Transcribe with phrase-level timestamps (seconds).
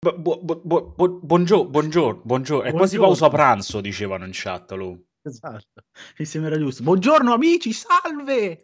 [0.00, 2.62] Bu- bu- bu- bu- buongiorno, buongiorno, buongiorno.
[2.68, 4.70] È quasi pausa pranzo, dicevano in chat.
[4.72, 4.96] Lu.
[5.22, 5.82] Esatto,
[6.18, 6.84] mi sembra giusto.
[6.84, 8.62] Buongiorno amici, salve!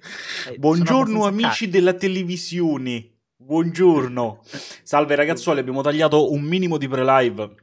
[0.48, 3.10] Eh, buongiorno amici della televisione.
[3.36, 4.42] Buongiorno.
[4.84, 7.54] Salve ragazzuoli, abbiamo tagliato un minimo di pre-live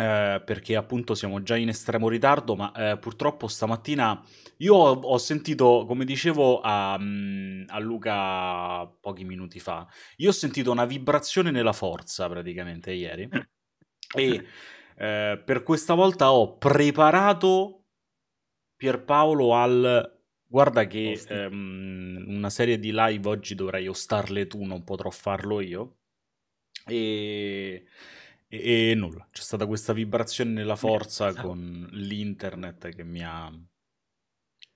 [0.00, 4.22] eh, perché appunto siamo già in estremo ritardo, ma eh, purtroppo stamattina
[4.58, 9.88] io ho, ho sentito, come dicevo a, mm, a, Luca pochi minuti fa,
[10.18, 13.28] io ho sentito una vibrazione nella forza praticamente ieri
[14.14, 14.46] e
[14.96, 17.86] eh, per questa volta ho preparato
[18.76, 20.16] Pierpaolo al...
[20.50, 25.96] Guarda che ehm, una serie di live oggi dovrei ostarle tu, non potrò farlo io.
[26.86, 27.84] E
[28.48, 31.48] e, e nulla, c'è stata questa vibrazione nella forza esatto.
[31.48, 33.52] con l'internet che mi ha,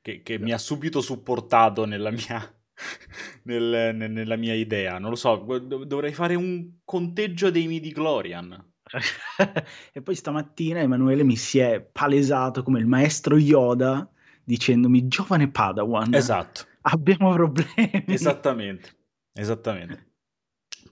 [0.01, 2.55] che, che mi ha subito supportato nella mia,
[3.45, 4.99] nel, nella mia idea.
[4.99, 8.71] Non lo so, dovrei fare un conteggio dei midi Glorian.
[9.93, 14.07] e poi stamattina Emanuele mi si è palesato come il maestro Yoda
[14.45, 16.13] dicendomi giovane Padawan.
[16.13, 16.67] Esatto.
[16.83, 18.05] Abbiamo problemi.
[18.07, 18.91] Esattamente.
[19.33, 20.12] Esattamente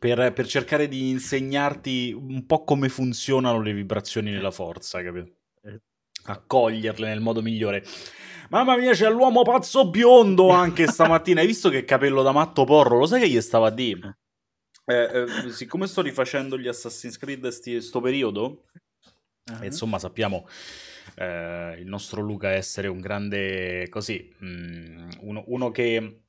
[0.01, 5.33] per, per, cercare di insegnarti un po' come funzionano le vibrazioni nella forza, capito?
[5.63, 5.79] Eh.
[6.25, 7.85] Accoglierle nel modo migliore.
[8.49, 11.43] Mamma mia, c'è l'uomo pazzo biondo anche stamattina.
[11.43, 12.99] Hai visto che capello da matto porro?
[12.99, 14.19] Lo sai che gli stava a dire?
[14.87, 18.65] Eh, eh, siccome sto rifacendo gli Assassin's Creed sti, sto periodo,
[19.53, 19.65] uh-huh.
[19.65, 20.49] insomma sappiamo
[21.17, 26.23] eh, il nostro Luca essere un grande così, mh, mm, uno, uno che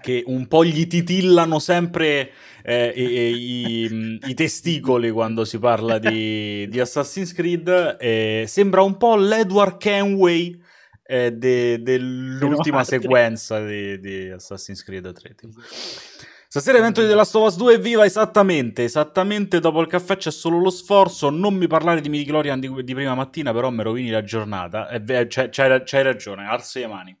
[0.00, 2.30] che un po' gli titillano sempre
[2.62, 7.96] eh, i, i, i, testicoli quando si parla di, di Assassin's Creed.
[7.98, 10.60] Eh, sembra un po' l'Edward Kenway
[11.04, 15.34] eh, de, dell'ultima sequenza di, di, Assassin's Creed 3.
[16.50, 20.30] Stasera evento di The Last of Us 2 evviva esattamente, esattamente dopo il caffè c'è
[20.30, 24.08] solo lo sforzo, non mi parlare di Midichlorian di, di prima mattina però mi rovini
[24.08, 27.18] la giornata, eh, c'hai, c'hai ragione, alza le mani.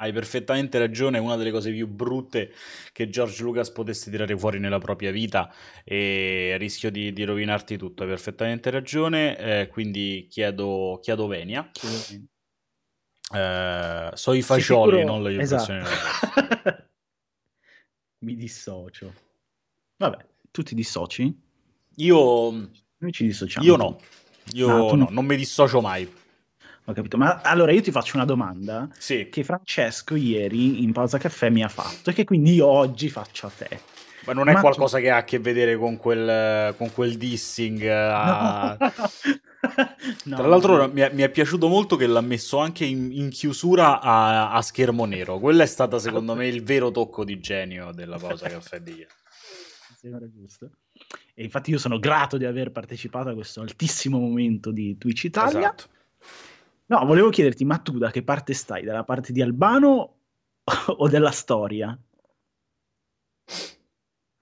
[0.00, 2.54] Hai perfettamente ragione, è una delle cose più brutte
[2.90, 5.52] che George Lucas potesse tirare fuori nella propria vita
[5.84, 8.02] e rischio di, di rovinarti tutto.
[8.02, 11.70] Hai perfettamente ragione, eh, quindi chiedo, chiedo venia.
[13.34, 15.04] Eh, so i fagioli, sicuro...
[15.04, 15.38] non le.
[15.38, 15.74] Esatto.
[18.24, 19.12] Mi dissocio.
[19.98, 21.38] Vabbè, tu ti dissoci?
[21.96, 22.50] Io...
[22.96, 23.66] Noi ci dissociamo.
[23.66, 24.00] Io no.
[24.52, 26.10] Io ah, no, non mi dissocio mai.
[26.84, 29.28] Ho capito, ma allora io ti faccio una domanda sì.
[29.30, 33.46] che Francesco ieri in pausa caffè mi ha fatto e che quindi io oggi faccio
[33.46, 33.80] a te.
[34.26, 35.04] Ma non è ma qualcosa tu...
[35.04, 37.86] che ha a che vedere con quel, con quel dissing?
[37.86, 38.76] A...
[38.78, 38.90] No.
[40.24, 40.88] no, Tra l'altro no.
[40.88, 44.62] mi, è, mi, è, piaciuto molto che l'ha messo anche in, in chiusura a, a,
[44.62, 45.38] schermo nero.
[45.38, 49.06] Quello è stato secondo me il vero tocco di genio della pausa caffè di ieri.
[49.96, 50.70] Sembra giusto.
[51.34, 55.58] E infatti io sono grato di aver partecipato a questo altissimo momento di Twitch Italia.
[55.58, 55.98] Esatto
[56.90, 58.82] No, volevo chiederti, ma tu da che parte stai?
[58.82, 60.22] Dalla parte di Albano
[60.96, 61.96] o della storia?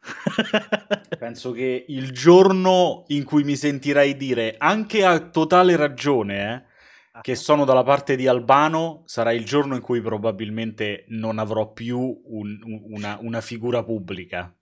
[1.18, 6.64] Penso che il giorno in cui mi sentirai dire, anche a totale ragione, eh,
[7.12, 7.20] ah.
[7.20, 11.98] che sono dalla parte di Albano, sarà il giorno in cui probabilmente non avrò più
[12.00, 14.56] un, una, una figura pubblica.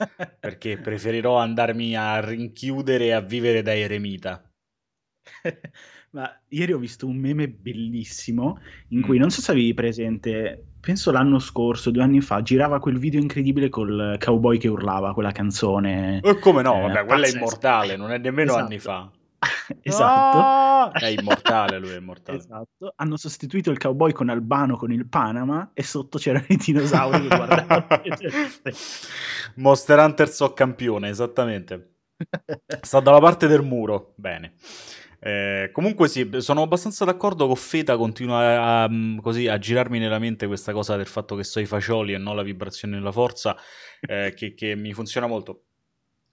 [0.40, 4.42] perché preferirò andarmi a rinchiudere e a vivere da eremita.
[6.12, 9.20] Ma ieri ho visto un meme bellissimo in cui, mm.
[9.20, 13.68] non so se avevi presente, penso l'anno scorso, due anni fa, girava quel video incredibile
[13.68, 16.20] col cowboy che urlava, quella canzone.
[16.20, 16.78] E come no?
[16.78, 18.64] Eh, Vabbè, quella è immortale, non è nemmeno esatto.
[18.64, 19.10] anni fa.
[19.82, 20.38] esatto.
[20.38, 20.90] Ah!
[20.92, 22.38] È immortale, lui è immortale.
[22.38, 22.92] Esatto.
[22.96, 27.36] Hanno sostituito il cowboy con Albano con il Panama e sotto c'erano i dinosauri che
[27.36, 27.86] guardavano.
[29.56, 31.94] Monster Hunter so campione, esattamente.
[32.80, 34.12] Sta dalla parte del muro.
[34.16, 34.54] Bene.
[35.22, 40.18] Eh, comunque sì, sono abbastanza d'accordo con Feta, continua a, mm, così, a, girarmi nella
[40.18, 43.54] mente questa cosa del fatto che so i fagioli e non la vibrazione della forza,
[44.00, 45.64] eh, che, che, mi funziona molto.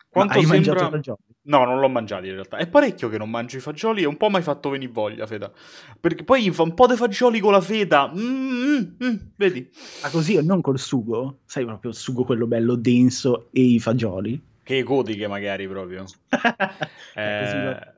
[0.10, 0.72] Quanto Ma hai sembra...
[0.72, 1.20] mangiato i fagioli?
[1.48, 2.58] No, non l'ho mangiato in realtà.
[2.58, 5.28] È parecchio che non mangio i fagioli e un po' mi hai fatto venire voglia,
[5.28, 5.52] Feta.
[6.00, 8.10] Perché poi fa un po' di fagioli con la feta.
[8.16, 9.70] Mm, mm, mm, vedi?
[10.02, 11.40] Ma così non col sugo?
[11.46, 14.42] Sai proprio il sugo quello bello denso e i fagioli?
[14.64, 16.06] Che godiche magari proprio.
[17.16, 17.96] eh...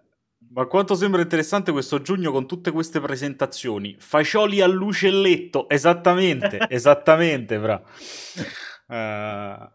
[0.52, 3.96] Ma quanto sembra interessante questo giugno con tutte queste presentazioni.
[4.00, 7.82] Fagioli all'ucelletto, esattamente, esattamente, fra.
[8.88, 9.72] Uh,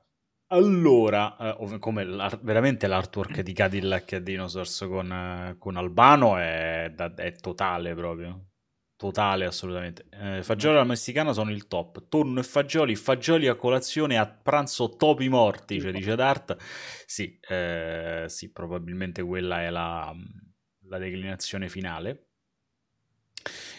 [0.49, 6.93] allora, uh, come l'art- veramente l'artwork di Cadillac e Dinosaurs con, uh, con Albano è,
[6.93, 8.49] da- è totale proprio.
[8.97, 10.07] Totale, assolutamente.
[10.11, 12.09] Eh, fagioli alla messicana sono il top.
[12.09, 16.57] Tonno e fagioli, fagioli a colazione, a pranzo topi morti, cioè dice Dart.
[17.05, 20.15] Sì, eh, sì, probabilmente quella è la,
[20.95, 22.27] la declinazione finale.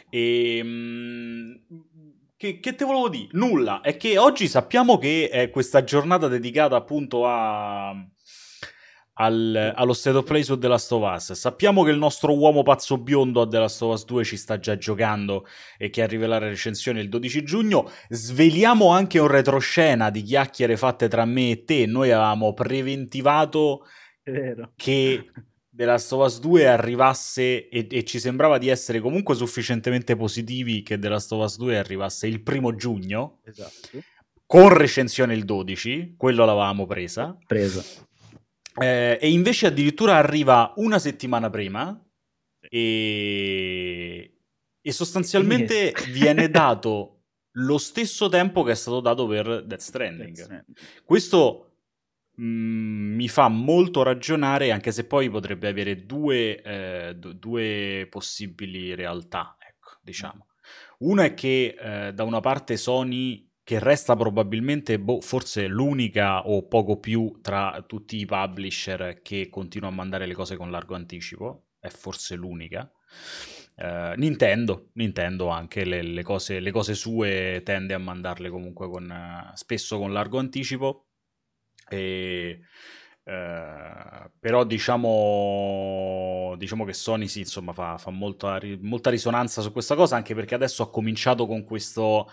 [0.10, 1.62] E, ehm,
[2.38, 3.30] che, che, te volevo dire?
[3.32, 7.90] Nulla, è che oggi sappiamo che è questa giornata dedicata appunto a,
[9.14, 11.32] al, allo State of Play su The Last of Us.
[11.32, 14.60] Sappiamo che il nostro uomo pazzo biondo a The Last of Us 2 ci sta
[14.60, 15.46] già giocando
[15.78, 17.90] e che arriva la recensione il 12 giugno.
[18.10, 21.86] Sveliamo anche un retroscena di chiacchiere fatte tra me e te.
[21.86, 23.86] Noi avevamo preventivato
[24.76, 25.32] che
[25.76, 30.84] The Last of Us 2 arrivasse e, e, ci sembrava di essere comunque sufficientemente positivi
[30.84, 33.42] che The Last of Us 2 arrivasse il primo giugno.
[33.44, 34.02] Esatto.
[34.46, 37.38] Con recensione il 12, quello l'avevamo presa.
[37.46, 37.84] Presa
[38.78, 41.98] eh, e invece addirittura arriva una settimana prima
[42.60, 44.34] e,
[44.82, 47.12] e sostanzialmente viene dato
[47.58, 50.36] lo stesso tempo che è stato dato per Death Stranding.
[50.36, 50.78] Death Stranding.
[51.06, 51.65] Questo
[52.40, 58.96] mm, mi fa molto ragionare, anche se poi potrebbe avere due, eh, d- due possibili
[58.96, 60.48] realtà, ecco, diciamo.
[61.00, 66.68] Una è che eh, da una parte Sony che resta probabilmente boh, forse l'unica o
[66.68, 71.70] poco più tra tutti i publisher che continua a mandare le cose con largo anticipo,
[71.80, 72.90] è forse l'unica.
[73.78, 79.10] Uh, Nintendo, Nintendo anche le, le, cose, le, cose, sue tende a mandarle comunque con,
[79.10, 81.08] uh, spesso con largo anticipo.
[81.90, 82.60] E,
[83.24, 89.96] uh, però diciamo, diciamo che Sony sì, insomma, fa, fa molta, molta risonanza su questa
[89.96, 92.30] cosa, anche perché adesso ha cominciato con questo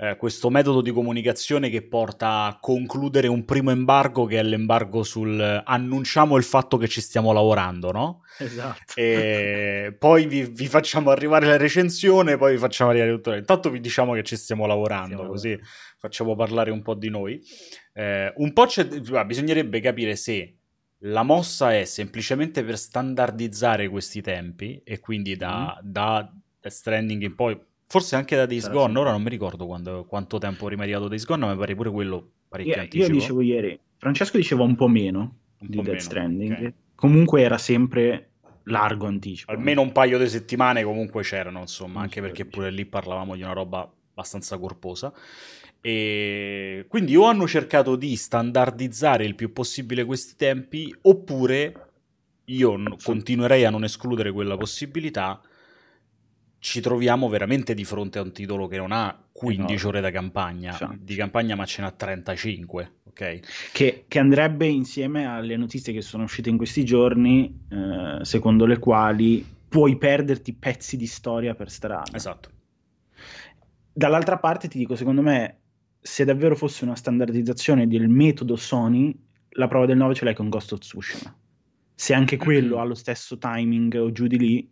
[0.00, 5.02] eh, questo metodo di comunicazione che porta a concludere un primo embargo che è l'embargo
[5.02, 8.22] sul eh, annunciamo il fatto che ci stiamo lavorando, no?
[8.38, 8.92] Esatto.
[8.94, 13.34] E poi vi, vi, facciamo arrivare la recensione, poi vi facciamo arrivare tutto.
[13.34, 15.72] Intanto vi diciamo che ci stiamo lavorando, stiamo così lavorando.
[15.98, 17.42] facciamo parlare un po' di noi.
[17.92, 20.58] Eh, un po' c'è, bisognerebbe capire se
[21.02, 25.90] la mossa è semplicemente per standardizzare questi tempi e quindi da, mm.
[25.90, 27.58] da Stranding in poi
[27.90, 31.24] Forse anche da Days Gone, ora non mi ricordo quando, quanto tempo è arrivato Days
[31.24, 33.06] Gone, ma mi pare pure quello parecchio io, anticipo.
[33.06, 35.18] Io dicevo ieri, Francesco diceva un po' meno
[35.58, 36.74] un di po Death meno, Stranding, okay.
[36.94, 38.32] comunque era sempre
[38.64, 39.50] largo anticipo.
[39.50, 43.54] Almeno un paio di settimane comunque c'erano, insomma, anche perché pure lì parlavamo di una
[43.54, 45.10] roba abbastanza corposa.
[45.80, 51.86] E quindi o hanno cercato di standardizzare il più possibile questi tempi, oppure
[52.44, 55.40] io continuerei a non escludere quella possibilità
[56.60, 59.88] ci troviamo veramente di fronte a un titolo che non ha 15 no.
[59.88, 60.96] ore da campagna, esatto.
[60.98, 63.40] di campagna ma ce n'ha 35, ok?
[63.72, 68.78] Che, che, andrebbe insieme alle notizie che sono uscite in questi giorni, eh, secondo le
[68.78, 72.16] quali puoi perderti pezzi di storia per strada.
[72.16, 72.50] Esatto.
[73.92, 75.58] Dall'altra parte ti dico, secondo me,
[76.00, 79.14] se davvero fosse una standardizzazione del metodo Sony,
[79.50, 81.34] la prova del 9 ce l'hai con Ghost of Tsushima.
[81.94, 84.70] Se anche quello ha lo stesso timing o giù di lì,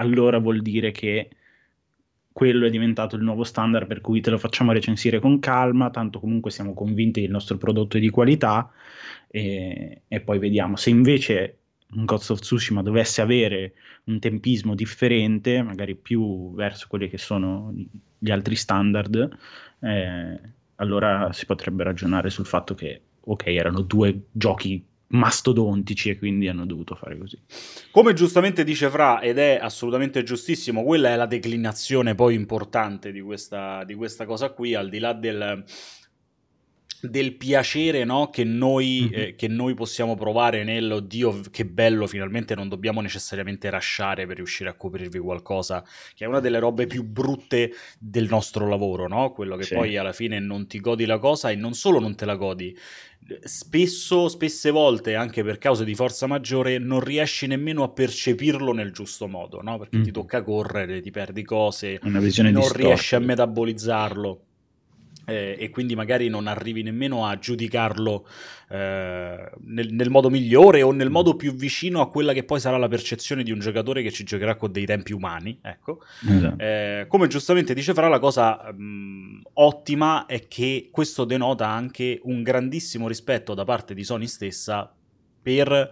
[0.00, 1.28] allora vuol dire che
[2.32, 6.20] quello è diventato il nuovo standard per cui te lo facciamo recensire con calma, tanto
[6.20, 8.70] comunque siamo convinti che il nostro prodotto è di qualità
[9.28, 10.76] e, e poi vediamo.
[10.76, 11.58] Se invece
[11.92, 13.74] un Ghost of Tsushima dovesse avere
[14.04, 17.74] un tempismo differente, magari più verso quelli che sono
[18.18, 19.36] gli altri standard,
[19.80, 20.40] eh,
[20.76, 26.66] allora si potrebbe ragionare sul fatto che, ok, erano due giochi mastodontici e quindi hanno
[26.66, 27.38] dovuto fare così.
[27.90, 33.20] Come giustamente dice Fra, ed è assolutamente giustissimo, quella è la declinazione poi importante di
[33.20, 35.64] questa, di questa cosa qui, al di là del,
[37.02, 38.30] del piacere no?
[38.30, 39.20] che, noi, mm-hmm.
[39.20, 44.68] eh, che, noi, possiamo provare nell'oddio che bello finalmente non dobbiamo necessariamente rasciare per riuscire
[44.68, 49.32] a coprirvi qualcosa che è una delle robe più brutte del nostro lavoro no?
[49.32, 49.74] quello che sì.
[49.74, 52.76] poi alla fine non ti godi la cosa e non solo non te la godi
[53.44, 58.92] spesso, spesse volte, anche per cause di forza maggiore, non riesci nemmeno a percepirlo nel
[58.92, 59.78] giusto modo, no?
[59.78, 60.02] Perché mm.
[60.02, 64.44] ti tocca correre, ti perdi cose, non riesci a metabolizzarlo
[65.26, 68.26] eh, e quindi magari non arrivi nemmeno a giudicarlo
[68.68, 72.76] eh, nel, nel, modo migliore o nel modo più vicino a quella che poi sarà
[72.76, 75.58] la percezione di un giocatore che ci giocherà con dei tempi umani.
[75.62, 76.02] Ecco.
[76.28, 76.62] Esatto.
[76.62, 82.42] Eh, come giustamente dice Fra, la cosa mh, ottima è che questo denota anche un
[82.42, 84.92] grandissimo rispetto da parte di Sony stessa
[85.42, 85.88] per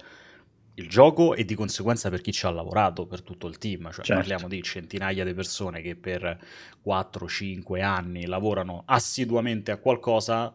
[0.78, 4.04] il gioco e di conseguenza per chi ci ha lavorato, per tutto il team, cioè
[4.04, 4.14] certo.
[4.14, 6.38] parliamo di centinaia di persone che per
[6.84, 10.54] 4-5 anni lavorano assiduamente a qualcosa,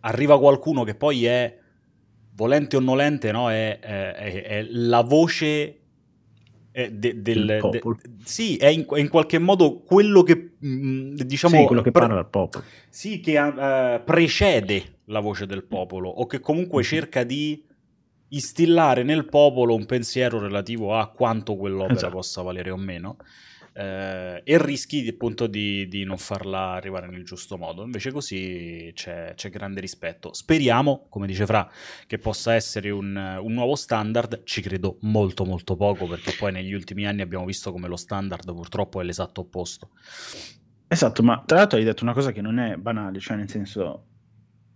[0.00, 1.58] arriva qualcuno che poi è,
[2.34, 3.50] volente o nolente, no?
[3.50, 5.78] è, è, è, è la voce
[6.70, 7.98] è de, del, popolo.
[8.02, 11.90] De, sì, è in, è in, qualche modo quello che mm, diciamo sì, quello che
[11.90, 12.64] parla al popolo.
[12.88, 16.90] Sì, che uh, precede la voce del popolo o che comunque mm-hmm.
[16.90, 17.62] cerca di
[18.32, 22.14] instillare nel popolo un pensiero relativo a quanto quell'opera esatto.
[22.14, 23.16] possa valere o meno
[23.74, 27.82] eh, e rischi appunto di, di, non farla arrivare nel giusto modo.
[27.82, 30.32] Invece così c'è, c'è grande rispetto.
[30.32, 31.68] Speriamo, come dice Fra,
[32.06, 34.42] che possa essere un, un, nuovo standard.
[34.44, 38.52] Ci credo molto molto poco perché poi negli ultimi anni abbiamo visto come lo standard
[38.52, 39.90] purtroppo è l'esatto opposto.
[40.86, 44.04] Esatto, ma tra l'altro hai detto una cosa che non è banale, cioè nel senso,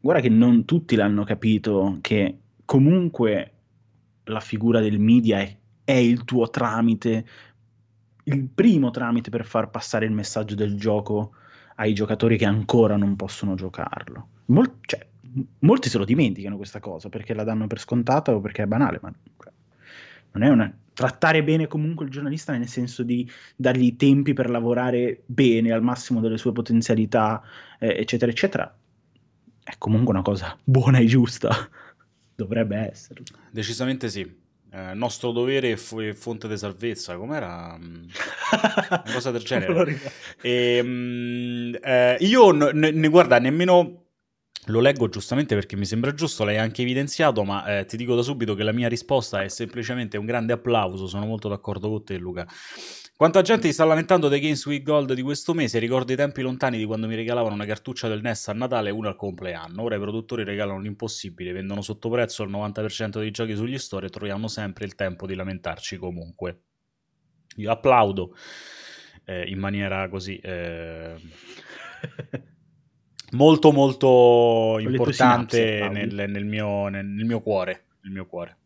[0.00, 3.52] guarda che non tutti l'hanno capito che comunque
[4.24, 7.24] la figura del media è, è il tuo tramite
[8.28, 11.32] il primo tramite per far passare il messaggio del gioco
[11.76, 14.28] ai giocatori che ancora non possono giocarlo.
[14.46, 15.06] Mol- cioè,
[15.60, 18.98] molti se lo dimenticano questa cosa perché la danno per scontata o perché è banale,
[19.02, 19.52] ma cioè,
[20.32, 20.78] non è una...
[20.96, 25.82] Trattare bene comunque il giornalista nel senso di dargli i tempi per lavorare bene al
[25.82, 27.42] massimo delle sue potenzialità,
[27.78, 28.74] eh, eccetera, eccetera,
[29.62, 31.50] è comunque una cosa buona e giusta.
[32.36, 33.22] Dovrebbe essere.
[33.50, 34.44] Decisamente sì.
[34.70, 37.78] Eh, nostro dovere e fu- fonte di salvezza, com'era?
[37.80, 39.98] Una cosa del genere.
[40.42, 44.02] e, mh, eh, io n- ne guarda nemmeno
[44.66, 48.22] lo leggo giustamente perché mi sembra giusto, l'hai anche evidenziato, ma eh, ti dico da
[48.22, 52.16] subito che la mia risposta è semplicemente un grande applauso, sono molto d'accordo con te
[52.18, 52.46] Luca.
[53.18, 56.42] Quanta gente si sta lamentando dei Games with Gold di questo mese, ricordo i tempi
[56.42, 59.80] lontani di quando mi regalavano una cartuccia del NES a Natale e una al compleanno.
[59.80, 64.10] Ora i produttori regalano l'impossibile, vendono sotto prezzo il 90% dei giochi sugli store e
[64.10, 66.60] troviamo sempre il tempo di lamentarci comunque.
[67.56, 68.36] Io applaudo
[69.24, 70.36] eh, in maniera così...
[70.36, 71.14] Eh...
[73.32, 77.86] molto molto importante nel, nel, mio, nel, nel, mio, cuore.
[78.02, 78.58] Nel mio cuore.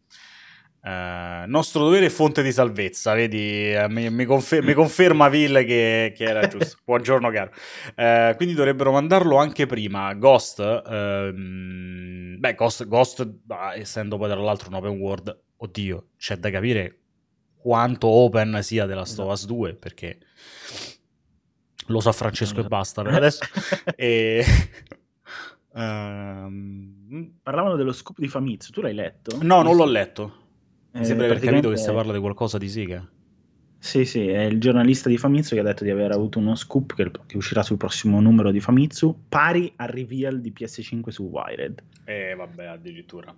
[0.83, 5.63] Uh, nostro dovere è fonte di salvezza, vedi, uh, mi, mi, confer- mi, conferma Will
[5.67, 6.79] che, che era giusto.
[6.87, 7.51] Buongiorno caro.
[7.97, 10.15] Uh, quindi dovrebbero mandarlo anche prima.
[10.15, 13.29] Ghost, uh, beh, Ghost, Ghost
[13.77, 17.01] essendo poi tra l'altro un open world, oddio, c'è da capire
[17.57, 20.19] quanto open sia della of Us 2, perché
[21.89, 23.45] lo sa Francesco e basta per adesso.
[23.97, 24.45] e...
[25.73, 27.39] Um...
[27.43, 29.39] Parlavano dello scoop di Famitsu, tu l'hai letto?
[29.43, 30.40] No, non l'ho letto.
[30.93, 33.09] Mi sembra di aver capito che si parla di qualcosa di Sega.
[33.83, 36.95] Sì, sì, è il giornalista di Famitsu che ha detto di aver avuto uno scoop
[36.95, 41.83] che, che uscirà sul prossimo numero di Famitsu, pari al reveal di PS5 su Wired.
[42.05, 43.35] Eh, vabbè, addirittura.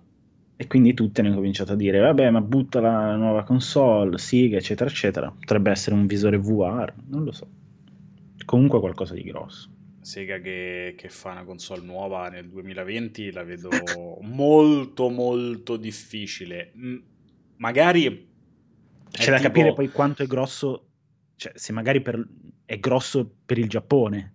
[0.55, 4.89] E quindi tutti hanno cominciato a dire, vabbè, ma butta la nuova console, Sega, eccetera,
[4.89, 5.31] eccetera.
[5.31, 7.47] Potrebbe essere un visore VR, non lo so.
[8.43, 9.69] Comunque qualcosa di grosso.
[10.01, 13.69] Sega che, che, fa una console nuova nel 2020 la vedo
[14.21, 16.71] molto molto difficile.
[17.57, 18.29] Magari
[19.09, 19.49] c'è da tipo...
[19.49, 20.87] capire poi quanto è grosso,
[21.35, 22.25] cioè se magari per,
[22.65, 24.33] è grosso per il Giappone.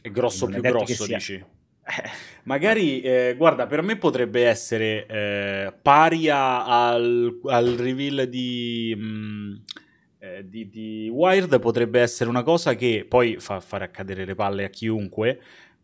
[0.00, 1.16] È grosso più grosso, sia...
[1.16, 1.44] dici?
[2.44, 8.94] Magari, eh, guarda, per me potrebbe essere eh, pari al, al reveal di...
[8.96, 9.54] Mh, mm,
[10.18, 14.62] eh, di, di, Wired potrebbe essere una cosa che poi fa fare accadere le palle
[14.62, 15.40] a chiunque,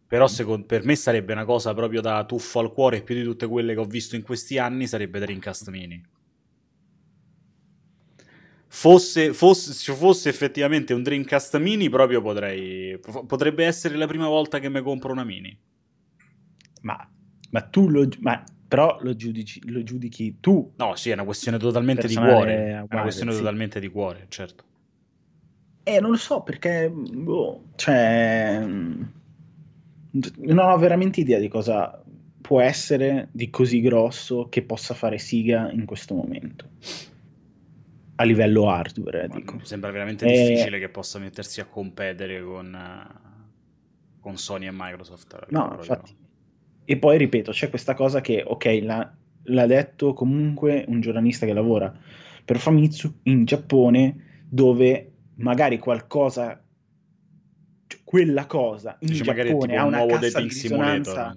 [0.08, 3.46] però secondo, per me sarebbe una cosa proprio da tuffo al cuore, più di tutte
[3.46, 6.02] quelle che ho visto in questi anni, sarebbe Dreamcast Mini.
[8.70, 12.98] Fosse, fosse, se fosse effettivamente un Dreamcast Mini, proprio potrei...
[12.98, 15.56] Potrebbe essere la prima volta che mi compro una Mini.
[16.80, 17.08] Ma,
[17.50, 18.08] ma tu lo...
[18.20, 20.72] Ma però lo giudici, lo giudichi tu.
[20.76, 22.54] No, sì, è una questione totalmente di cuore.
[22.54, 23.38] È una questione sì.
[23.38, 24.64] totalmente di cuore, certo.
[25.82, 28.62] Eh, non lo so perché, boh, cioè,
[30.10, 32.02] non ho veramente idea di cosa
[32.40, 36.68] può essere di così grosso che possa fare Siga in questo momento.
[38.16, 39.58] A livello hardware, eh, dico.
[39.62, 45.46] Sembra veramente eh, difficile che possa mettersi a competere con, uh, con Sony e Microsoft.
[45.50, 46.26] No, infatti
[46.90, 51.52] e poi ripeto, c'è questa cosa che, ok, la, l'ha detto comunque un giornalista che
[51.52, 51.94] lavora
[52.42, 56.64] per Famitsu in Giappone, dove magari qualcosa,
[58.08, 61.36] quella cosa in Dice Giappone ha una nuovo cassa di risonanza...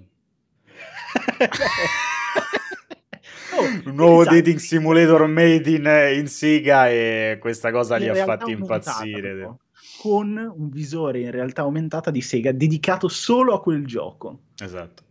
[3.54, 4.36] oh, un nuovo esatto.
[4.36, 9.54] dating simulator made in, in Siga e questa cosa in li ha fatti impazzire.
[10.00, 14.44] Con un visore in realtà aumentata di Sega dedicato solo a quel gioco.
[14.58, 15.02] Esatto.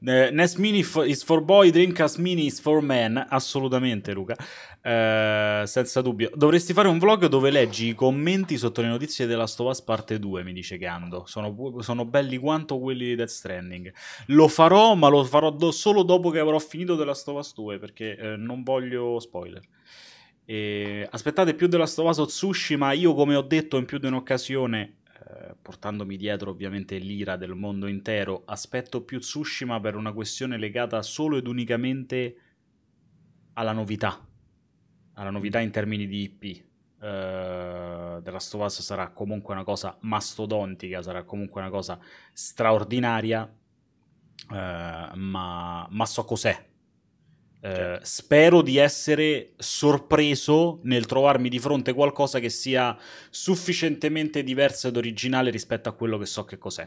[0.00, 3.24] Uh, NES Mini is for boy, Dreamcast Mini is for men.
[3.28, 4.36] Assolutamente, Luca.
[4.82, 6.30] Uh, senza dubbio.
[6.34, 10.42] Dovresti fare un vlog dove leggi i commenti sotto le notizie della Stovas parte 2,
[10.42, 11.24] mi dice Gando.
[11.26, 13.92] Sono, sono, belli quanto quelli di Death Stranding.
[14.26, 18.16] Lo farò, ma lo farò do- solo dopo che avrò finito della Stovas 2, perché
[18.20, 19.62] uh, non voglio spoiler.
[20.46, 24.96] E aspettate più della Stovaso Tsushima, io come ho detto in più di un'occasione,
[25.36, 31.02] eh, portandomi dietro ovviamente l'ira del mondo intero, aspetto più Tsushima per una questione legata
[31.02, 32.36] solo ed unicamente
[33.54, 34.24] alla novità,
[35.14, 36.64] alla novità in termini di IP.
[37.00, 41.98] Uh, eh, The Last of Us sarà comunque una cosa mastodontica, sarà comunque una cosa
[42.32, 46.72] straordinaria, uh, ma, ma, so cos'è.
[47.64, 52.94] Uh, spero di essere sorpreso nel trovarmi di fronte qualcosa che sia
[53.30, 56.86] sufficientemente diverso ed originale rispetto a quello che so che cos'è.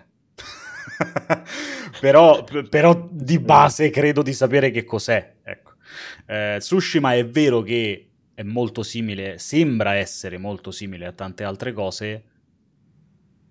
[1.99, 5.37] però, però, di base credo di sapere che cos'è.
[5.41, 5.71] Ecco.
[6.59, 12.23] Tsushima è vero che è molto simile, sembra essere molto simile a tante altre cose,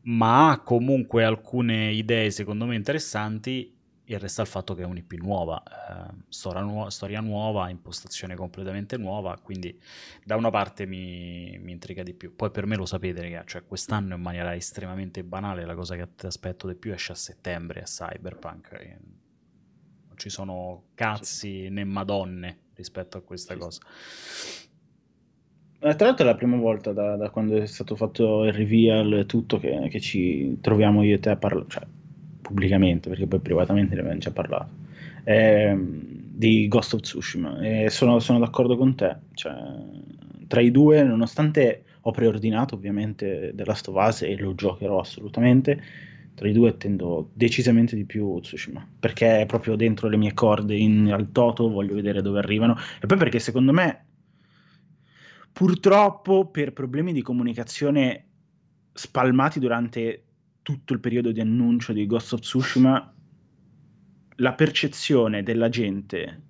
[0.02, 3.75] ma ha comunque alcune idee secondo me interessanti.
[4.08, 8.96] Il resta il fatto che è un'IP nuova, eh, storia, nu- storia, nuova, impostazione completamente
[8.96, 9.76] nuova, quindi
[10.24, 12.36] da una parte mi, mi, intriga di più.
[12.36, 16.06] Poi per me lo sapete, ragazzi, cioè quest'anno in maniera estremamente banale la cosa che
[16.14, 18.70] ti aspetto di più esce a settembre a Cyberpunk.
[20.06, 23.80] Non ci sono cazzi né madonne rispetto a questa cosa.
[25.78, 29.12] Eh, tra l'altro è la prima volta da, da, quando è stato fatto il reveal
[29.12, 31.86] e tutto che, che, ci troviamo io e te a parlare, cioè
[32.46, 34.70] pubblicamente, perché poi privatamente ne abbiamo già parlato,
[35.24, 37.60] eh, di Ghost of Tsushima.
[37.60, 39.16] E sono, sono d'accordo con te.
[39.34, 39.52] Cioè,
[40.46, 45.82] tra i due, nonostante ho preordinato ovviamente The Last of Us e lo giocherò assolutamente,
[46.34, 50.76] tra i due tendo decisamente di più Tsushima, perché è proprio dentro le mie corde
[50.76, 54.04] in, al toto, voglio vedere dove arrivano, e poi perché secondo me
[55.56, 58.26] Purtroppo per problemi di comunicazione
[58.92, 60.25] spalmati durante
[60.66, 63.14] tutto il periodo di annuncio di Ghost of Tsushima,
[64.38, 66.42] la percezione della gente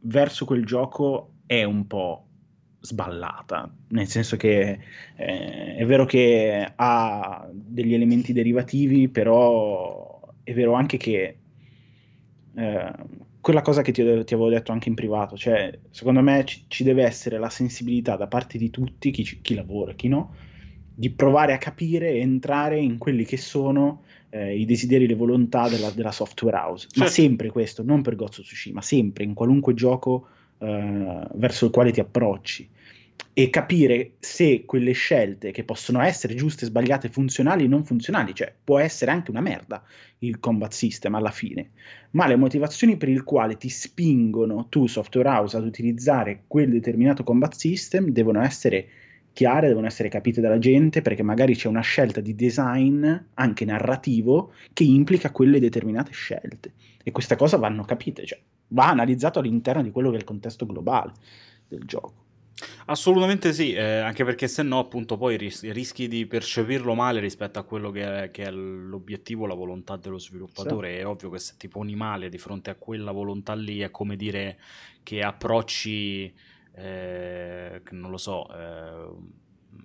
[0.00, 2.26] verso quel gioco è un po'
[2.80, 4.78] sballata, nel senso che
[5.16, 11.38] eh, è vero che ha degli elementi derivativi, però è vero anche che
[12.54, 12.92] eh,
[13.40, 16.84] quella cosa che ti, ti, avevo detto anche in privato, cioè secondo me ci, ci
[16.84, 20.34] deve essere la sensibilità da parte di tutti, chi, chi lavora, chi no,
[20.98, 25.68] di provare a capire e entrare in quelli che sono eh, i desideri, le volontà
[25.68, 26.88] della, della software house.
[26.88, 26.98] Certo.
[26.98, 30.26] Ma sempre questo, non per Gozzo Tsushima, sempre in qualunque gioco
[30.58, 32.68] eh, verso il quale ti approcci
[33.32, 38.52] e capire se quelle scelte che possono essere giuste, sbagliate, funzionali o non funzionali, cioè
[38.64, 39.80] può essere anche una merda
[40.18, 41.70] il combat system alla fine,
[42.10, 47.22] ma le motivazioni per il quale ti spingono tu software house ad utilizzare quel determinato
[47.22, 48.88] combat system devono essere
[49.38, 54.52] chiare, devono essere capite dalla gente perché magari c'è una scelta di design anche narrativo
[54.72, 56.72] che implica quelle determinate scelte
[57.04, 60.66] e queste cose vanno capite, cioè va analizzato all'interno di quello che è il contesto
[60.66, 61.12] globale
[61.68, 62.26] del gioco.
[62.86, 67.60] Assolutamente sì, eh, anche perché se no appunto poi ris- rischi di percepirlo male rispetto
[67.60, 70.94] a quello che è, che è l'obiettivo, la volontà dello sviluppatore.
[70.94, 70.98] Sì.
[70.98, 74.16] È ovvio che se ti poni male di fronte a quella volontà lì è come
[74.16, 74.58] dire
[75.04, 76.34] che approcci,
[76.78, 79.10] eh, non lo so, eh,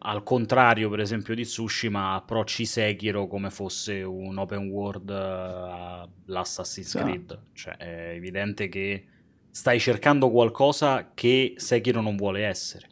[0.06, 6.94] al contrario per esempio di Tsushima, approcci Sekiro come fosse un open world uh, l'Assassin's
[6.94, 7.40] Creed.
[7.54, 9.06] Cioè è evidente che
[9.50, 12.90] stai cercando qualcosa che Sekiro non vuole essere.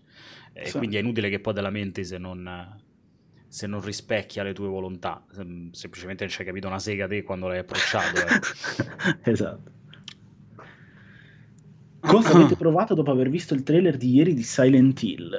[0.53, 0.77] E sì.
[0.77, 2.81] quindi è inutile che poi te lamenti se non,
[3.47, 5.25] se non rispecchia le tue volontà.
[5.71, 8.19] Semplicemente non ci hai capito una sega te quando l'hai approcciato.
[8.21, 9.19] Eh.
[9.31, 9.79] esatto.
[12.01, 15.33] Cosa avete provato dopo aver visto il trailer di ieri di Silent Hill?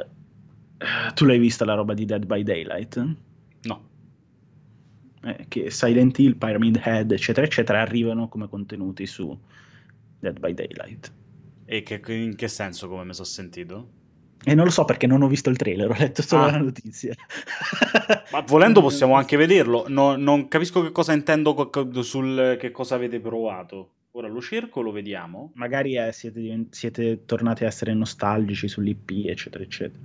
[0.78, 3.14] Eh, tu l'hai vista la roba di Dead by Daylight?
[3.62, 3.88] No.
[5.24, 9.36] Eh, che Silent Hill, Pyramid Head, eccetera, eccetera, arrivano come contenuti su
[10.18, 11.12] Dead by Daylight.
[11.64, 13.88] E che, in che senso, come mi sono sentito?
[14.44, 16.50] E non lo so perché non ho visto il trailer, ho letto solo ah.
[16.50, 17.14] la notizia.
[18.32, 19.84] Ma volendo possiamo anche vederlo.
[19.88, 21.70] No, non capisco che cosa intendo
[22.02, 23.90] sul che cosa avete provato.
[24.14, 25.52] Ora lo cerco, lo vediamo.
[25.54, 30.04] Magari eh, siete, siete tornati a essere nostalgici sull'IP, eccetera, eccetera.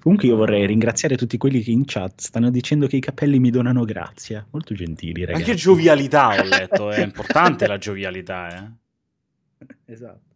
[0.00, 3.50] Comunque io vorrei ringraziare tutti quelli che in chat stanno dicendo che i capelli mi
[3.50, 4.46] donano grazia.
[4.52, 5.42] Molto gentili, ragazzi.
[5.42, 9.66] Anche giovialità ho letto, è importante la giovialità, eh.
[9.92, 10.34] Esatto.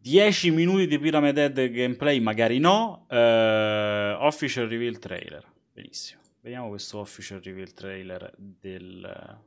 [0.00, 3.06] 10 minuti di Pyramid Head gameplay, magari no.
[3.08, 5.44] Uh, official reveal trailer.
[5.72, 6.20] Benissimo.
[6.44, 9.40] Vediamo questo official reveal trailer del...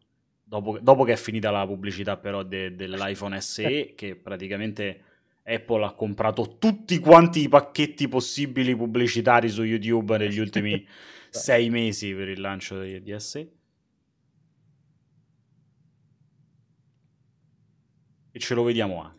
[0.43, 5.03] Dopo, dopo che è finita la pubblicità però de, dell'iPhone SE, che praticamente
[5.43, 10.87] Apple ha comprato tutti quanti i pacchetti possibili pubblicitari su YouTube negli ultimi
[11.29, 13.35] sei mesi per il lancio di DS.
[18.31, 19.16] E ce lo vediamo anche.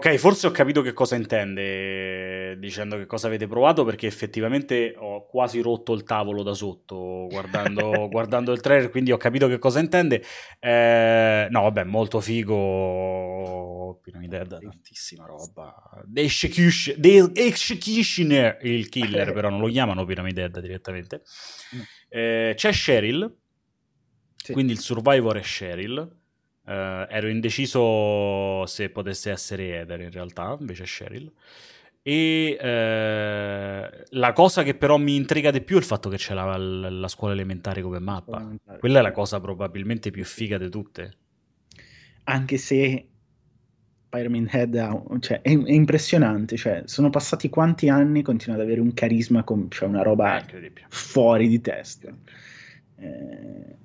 [0.00, 5.26] Ok, forse ho capito che cosa intende dicendo che cosa avete provato perché effettivamente ho
[5.26, 9.78] quasi rotto il tavolo da sotto guardando, guardando il trailer, quindi ho capito che cosa
[9.78, 10.24] intende.
[10.58, 14.00] Eh, no, vabbè, molto figo.
[14.00, 15.74] Pyramid tantissima roba.
[16.06, 21.24] The Execution, The Executioner, il killer, però non lo chiamano Pyramid direttamente.
[21.76, 21.80] Mm.
[22.08, 23.36] Eh, c'è Cheryl,
[24.34, 24.54] sì.
[24.54, 26.19] quindi il survivor è Cheryl
[26.62, 31.32] Uh, ero indeciso se potesse essere Eder in realtà, invece Cheryl.
[32.02, 36.32] E uh, la cosa che però mi intriga di più è il fatto che c'è
[36.34, 38.36] la, la, la scuola elementare come mappa.
[38.38, 38.78] Elementare.
[38.78, 41.12] Quella è la cosa probabilmente più figa di tutte.
[42.24, 43.06] Anche se
[44.10, 46.56] Pyramid Head cioè, è, è, impressionante.
[46.56, 50.44] Cioè, sono passati quanti anni e continua ad avere un carisma, con, cioè una roba
[50.88, 52.12] fuori di testa.
[52.96, 53.76] Eh,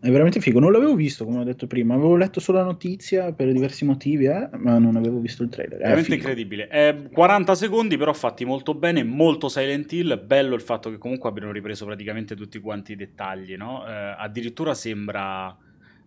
[0.00, 0.60] è veramente figo.
[0.60, 1.94] Non l'avevo visto, come ho detto prima.
[1.94, 5.78] Avevo letto solo la notizia per diversi motivi, eh, ma non avevo visto il trailer.
[5.78, 6.20] È veramente figo.
[6.28, 6.68] incredibile.
[6.68, 9.02] È 40 secondi, però fatti molto bene.
[9.02, 10.24] Molto Silent Hill.
[10.24, 13.56] Bello il fatto che comunque abbiano ripreso praticamente tutti quanti i dettagli.
[13.56, 13.84] No?
[13.86, 15.56] Eh, addirittura sembra.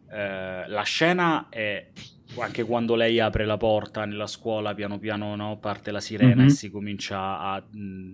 [0.09, 1.87] Eh, la scena è
[2.37, 5.57] anche quando lei apre la porta nella scuola, piano piano no?
[5.57, 6.45] parte la sirena mm-hmm.
[6.45, 7.63] e si comincia a,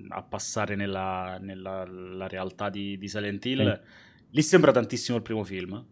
[0.10, 1.86] a passare nella, nella
[2.28, 3.74] realtà di, di Silent Hill.
[3.76, 5.84] Sì Lì sembra tantissimo il primo film.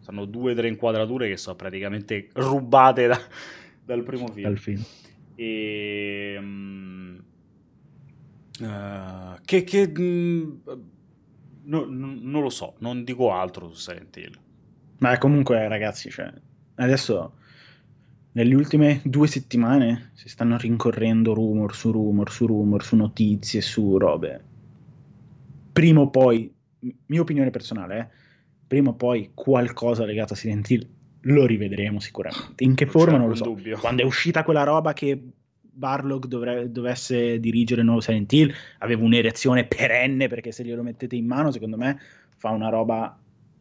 [0.00, 3.20] Sono due o tre inquadrature che sono praticamente rubate da,
[3.84, 4.48] dal primo film.
[4.48, 4.82] Dal film.
[5.34, 7.22] E, um,
[8.60, 10.60] uh, che, che um,
[11.64, 14.38] no, no, non lo so, non dico altro su Silent Hill.
[14.98, 16.32] Ma comunque, ragazzi, cioè,
[16.76, 17.34] adesso
[18.32, 23.96] nelle ultime due settimane si stanno rincorrendo rumor su rumor su rumor, su notizie, su
[23.98, 24.44] robe.
[25.72, 26.52] Prima o poi
[27.06, 28.06] mia opinione personale, eh,
[28.66, 30.88] prima o poi qualcosa legato a Silent Hill
[31.22, 32.64] lo rivedremo sicuramente.
[32.64, 33.44] In che forma non lo so.
[33.44, 33.78] Dubbio.
[33.78, 35.20] Quando è uscita quella roba che
[35.60, 41.16] Barlog dovre- dovesse dirigere il nuovo Silent Hill, avevo un'erezione perenne perché se glielo mettete
[41.16, 41.98] in mano, secondo me
[42.36, 43.18] fa una roba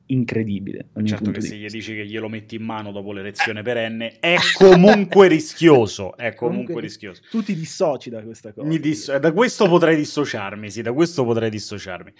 [0.07, 0.89] incredibile.
[1.03, 5.27] Certo che se gli dici che glielo metti in mano dopo l'elezione perenne è comunque
[5.29, 7.21] rischioso, è comunque, comunque rischioso.
[7.29, 8.77] Tu ti dissoci da questa cosa.
[8.77, 12.13] Disso- da questo potrei dissociarmi, sì, da questo potrei dissociarmi.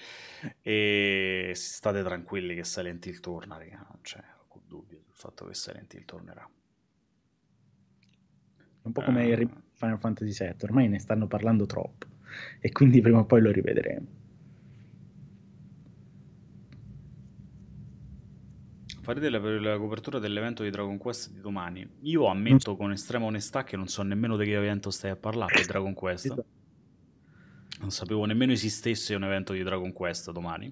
[0.61, 5.53] E state tranquilli che Silent Hill torna, raga, non c'è alcun dubbio sul fatto che
[5.53, 6.49] Silent Hill tornerà.
[8.83, 12.05] Un po' come uh, Final Fantasy VII, ormai ne stanno parlando troppo
[12.59, 14.16] e quindi prima o poi lo rivedremo.
[19.07, 21.87] Farete la, la, copertura dell'evento di Dragon Quest di domani.
[22.01, 25.61] Io ammetto con estrema onestà che non so nemmeno di che evento stai a parlare
[25.61, 26.43] di Dragon Quest.
[27.79, 30.69] Non sapevo nemmeno esistesse un evento di Dragon Quest domani.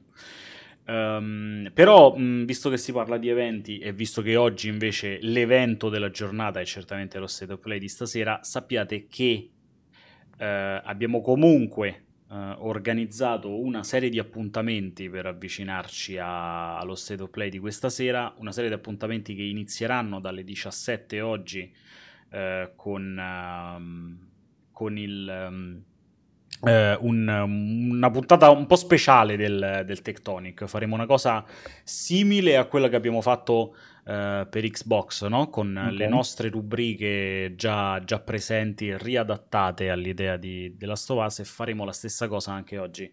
[0.85, 5.87] Um, però, mh, visto che si parla di eventi e visto che oggi invece l'evento
[5.87, 9.49] della giornata è certamente lo state of play di stasera, sappiate che
[10.37, 10.43] uh,
[10.83, 17.49] abbiamo comunque eh, organizzato una serie di appuntamenti per avvicinarci a, allo State of Play
[17.49, 21.71] di questa sera, una serie di appuntamenti che inizieranno dalle 17 oggi
[22.31, 25.47] eh, con, uh, con il...
[25.49, 25.83] Um,
[26.61, 30.65] Uh, un, una puntata un po' speciale del, del, Tectonic.
[30.65, 31.43] Faremo una cosa
[31.83, 35.49] simile a quella che abbiamo fatto uh, per Xbox, no?
[35.49, 35.95] con okay.
[35.95, 42.27] le nostre rubriche già, già, presenti, riadattate all'idea di, della Stovaz, e faremo la stessa
[42.27, 43.11] cosa anche oggi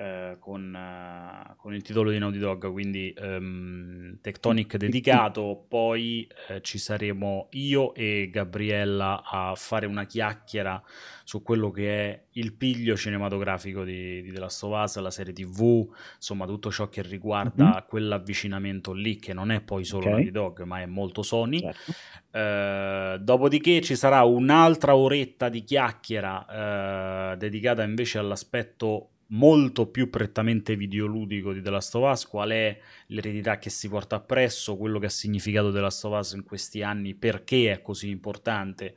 [0.00, 6.62] eh, con, uh, con, il titolo di Naughty Dog, quindi um, Tectonic dedicato, poi eh,
[6.62, 10.82] ci saremo io e Gabriella a fare una chiacchiera
[11.22, 15.34] su quello che è il piglio cinematografico di, di The Last of Us, la serie
[15.34, 15.86] tv,
[16.16, 17.86] insomma tutto ciò che riguarda mm-hmm.
[17.86, 20.12] quell'avvicinamento lì che non è poi solo okay.
[20.12, 21.60] Naughty Dog ma è molto Sony.
[21.60, 21.92] Certo.
[22.32, 30.76] Uh, dopodiché ci sarà un'altra oretta di chiacchiera uh, dedicata invece all'aspetto molto più prettamente
[30.76, 35.06] videoludico di The Last of Us, qual è l'eredità che si porta appresso, quello che
[35.06, 38.96] ha significato The Last of Us in questi anni, perché è così importante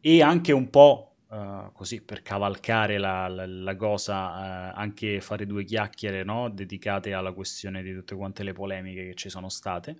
[0.00, 5.46] e anche un po' Uh, così per cavalcare la, la, la cosa, uh, anche fare
[5.46, 6.48] due chiacchiere no?
[6.48, 9.96] dedicate alla questione di tutte quante le polemiche che ci sono state.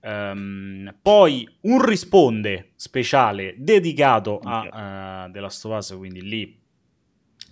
[0.00, 6.61] Um, poi un risponde speciale dedicato a uh, The Last of Us, quindi lì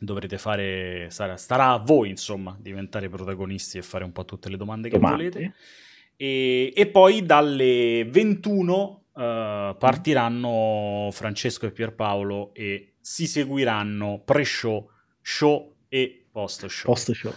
[0.01, 4.57] dovrete fare, sarà, starà a voi insomma diventare protagonisti e fare un po' tutte le
[4.57, 5.29] domande che domande.
[5.29, 5.55] volete.
[6.17, 15.75] E, e, poi dalle 21 uh, partiranno Francesco e Pierpaolo e si seguiranno pre-show, show
[15.89, 16.93] e post-show.
[16.93, 17.33] Post-show.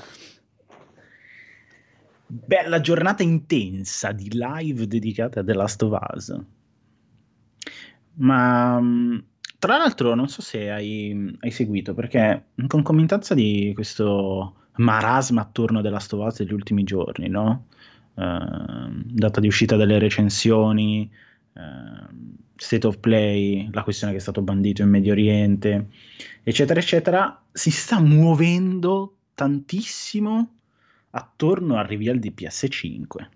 [2.26, 6.36] Bella giornata intensa di live dedicata a The Last of Us.
[8.15, 9.17] ma mm,
[9.63, 15.80] tra l'altro non so se hai, hai seguito, perché in concomitanza di questo marasma attorno
[15.80, 17.67] della Stovaz degli ultimi giorni, no?
[18.15, 21.10] Uh, data di uscita delle recensioni,
[21.54, 22.13] uh,
[22.58, 25.88] state of play, la questione che è stato bandito in Medio Oriente,
[26.43, 30.56] eccetera, eccetera, si sta muovendo tantissimo
[31.12, 33.28] attorno al reveal di PS5.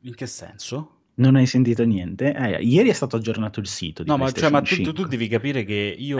[0.00, 1.01] In che senso?
[1.14, 2.34] Non hai sentito niente?
[2.34, 4.02] Eh, ieri è stato aggiornato il sito.
[4.06, 6.18] no, ma, cioè, ma tu, tu, devi capire che io,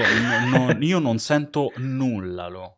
[0.51, 2.49] no, io non sento nulla.
[2.49, 2.77] Lo.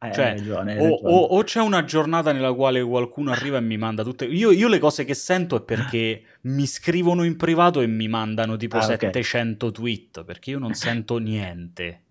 [0.00, 3.76] Eh, cioè, ragione, o, o, o, c'è una giornata nella quale qualcuno arriva e mi
[3.76, 4.26] manda tutte.
[4.26, 8.56] Io, io le cose che sento è perché mi scrivono in privato e mi mandano
[8.56, 9.80] tipo ah, 700 okay.
[9.80, 12.02] tweet perché io non sento niente.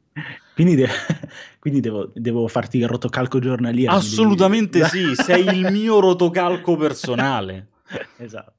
[0.54, 0.90] Quindi, de-
[1.60, 3.94] quindi devo, devo, farti il rotocalco giornaliero.
[3.94, 4.90] Assolutamente devi...
[4.90, 7.68] sì, sei il mio rotocalco personale.
[8.18, 8.57] esatto.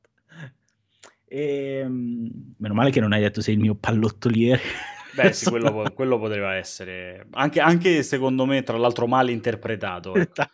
[1.28, 4.62] E, ehm, meno male che non hai detto sei il mio pallottoliere.
[5.14, 7.26] Beh, sì, quello, quello poteva essere.
[7.32, 10.14] Anche, anche, secondo me, tra l'altro, male interpretato.
[10.14, 10.44] Ecco.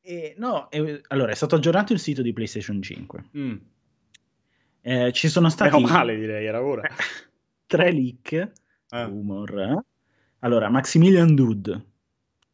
[0.00, 3.24] E, no, e, allora è stato aggiornato il sito di PlayStation 5.
[3.36, 3.56] Mm.
[4.80, 5.74] Eh, ci sono stati.
[5.74, 6.82] Meno male, direi, era ora.
[7.66, 8.50] tre leak, eh.
[9.04, 9.60] rumor.
[9.60, 9.84] Eh?
[10.40, 11.82] Allora, Maximilian Dude,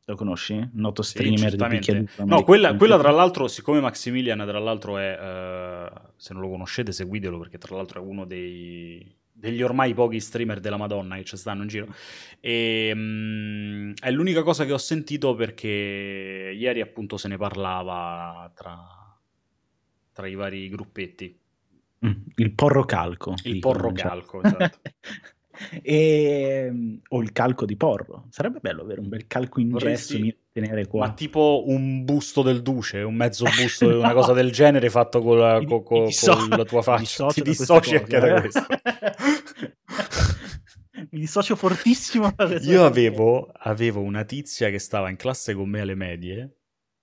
[0.06, 0.68] lo conosci?
[0.72, 2.24] Noto streamer sì, di picchiaduro.
[2.24, 6.90] No, quella, quella, tra l'altro, siccome Maximilian tra l'altro è, uh, se non lo conoscete
[6.90, 11.37] seguitelo perché tra l'altro è uno dei, degli ormai pochi streamer della Madonna che ci
[11.37, 11.94] stanno in giro.
[12.40, 18.80] E, um, è l'unica cosa che ho sentito perché ieri appunto se ne parlava tra,
[20.14, 21.38] tra i vari gruppetti.
[22.06, 23.34] Mm, il porro calco.
[23.42, 24.78] Il porro calco, esatto.
[25.82, 28.28] E, ehm, o il calco di porro.
[28.30, 30.34] Sarebbe bello avere un bel calco in gesso sì.
[30.54, 31.08] Tenere qua.
[31.08, 33.98] Ma tipo un busto del duce, un mezzo busto, no.
[34.06, 37.26] una cosa del genere fatto con la, co, co, con la tua faccia.
[37.26, 38.66] Ti dissoci anche da questo.
[41.10, 42.32] Mi dissocio fortissimo.
[42.62, 46.58] Io avevo, avevo, una tizia che stava in classe con me alle medie,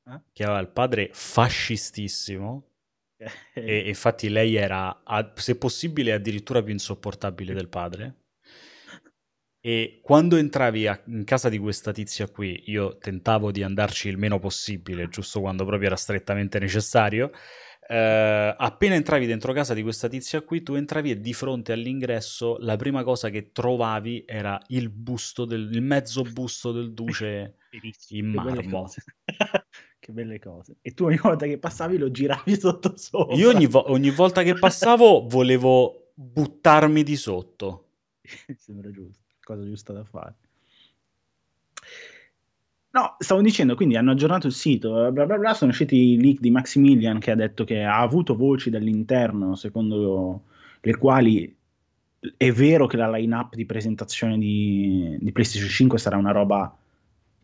[0.05, 0.21] eh?
[0.31, 2.67] che aveva il padre fascistissimo.
[3.53, 5.03] E infatti lei era,
[5.35, 8.20] se possibile, addirittura più insopportabile del padre.
[9.63, 14.17] E quando entravi a, in casa di questa tizia qui, io tentavo di andarci il
[14.17, 17.31] meno possibile, giusto quando proprio era strettamente necessario.
[17.87, 22.57] Eh, appena entravi dentro casa di questa tizia qui, tu entravi e di fronte all'ingresso
[22.59, 27.57] la prima cosa che trovavi era il busto del, il mezzo busto del duce
[28.09, 28.89] in marmo.
[29.99, 30.77] che belle cose.
[30.81, 33.35] E tu ogni volta che passavi lo giravi sotto sopra.
[33.35, 37.89] Io ogni, vo- ogni volta che passavo volevo buttarmi di sotto.
[38.57, 40.35] Sembra giusto cosa giusta da fare.
[42.93, 46.39] No, stavo dicendo, quindi hanno aggiornato il sito, bla bla bla, sono usciti i leak
[46.39, 50.43] di Maximilian che ha detto che ha avuto voci dall'interno secondo
[50.81, 51.55] le quali
[52.35, 56.75] è vero che la line-up di presentazione di, di PlayStation 5 sarà una roba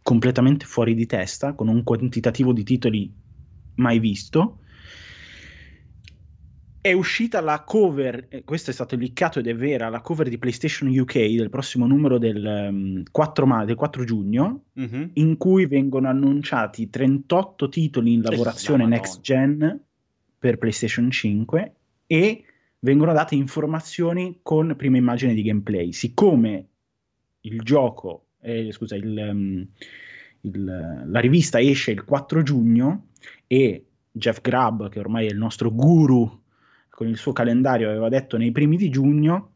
[0.04, 3.12] completamente fuori di testa, con un quantitativo di titoli
[3.76, 4.60] mai visto,
[6.88, 10.38] è uscita la cover, eh, questo è stato liccato ed è vera, la cover di
[10.38, 15.10] PlayStation UK del prossimo numero del, um, 4, ma- del 4, giugno, mm-hmm.
[15.14, 19.78] in cui vengono annunciati 38 titoli in lavorazione next gen
[20.40, 21.76] per PlayStation 5
[22.08, 22.44] e
[22.80, 25.92] vengono date informazioni con prima immagine di gameplay.
[25.92, 26.68] Siccome
[27.42, 29.68] il gioco, eh, scusa, il, um,
[30.42, 33.08] il, la rivista esce il 4 giugno
[33.46, 36.46] e Jeff Grubb, che ormai è il nostro guru
[36.98, 39.52] con il suo calendario aveva detto nei primi di giugno,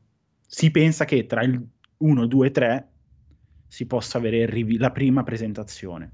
[0.45, 1.60] si pensa che tra il
[1.97, 2.89] 1, 2 3
[3.65, 6.12] si possa avere la prima presentazione.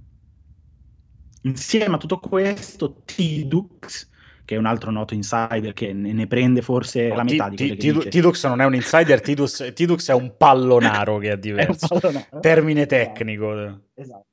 [1.42, 4.08] Insieme a tutto questo, Tidux,
[4.46, 7.56] che è un altro noto insider che ne, ne prende forse oh, la metà t-
[7.56, 11.36] di quello t- Tidux non è un insider, Tidux, Tidux, è un pallonaro che è
[11.38, 12.00] diverso.
[12.00, 13.82] è Termine tecnico.
[13.96, 14.28] Esatto.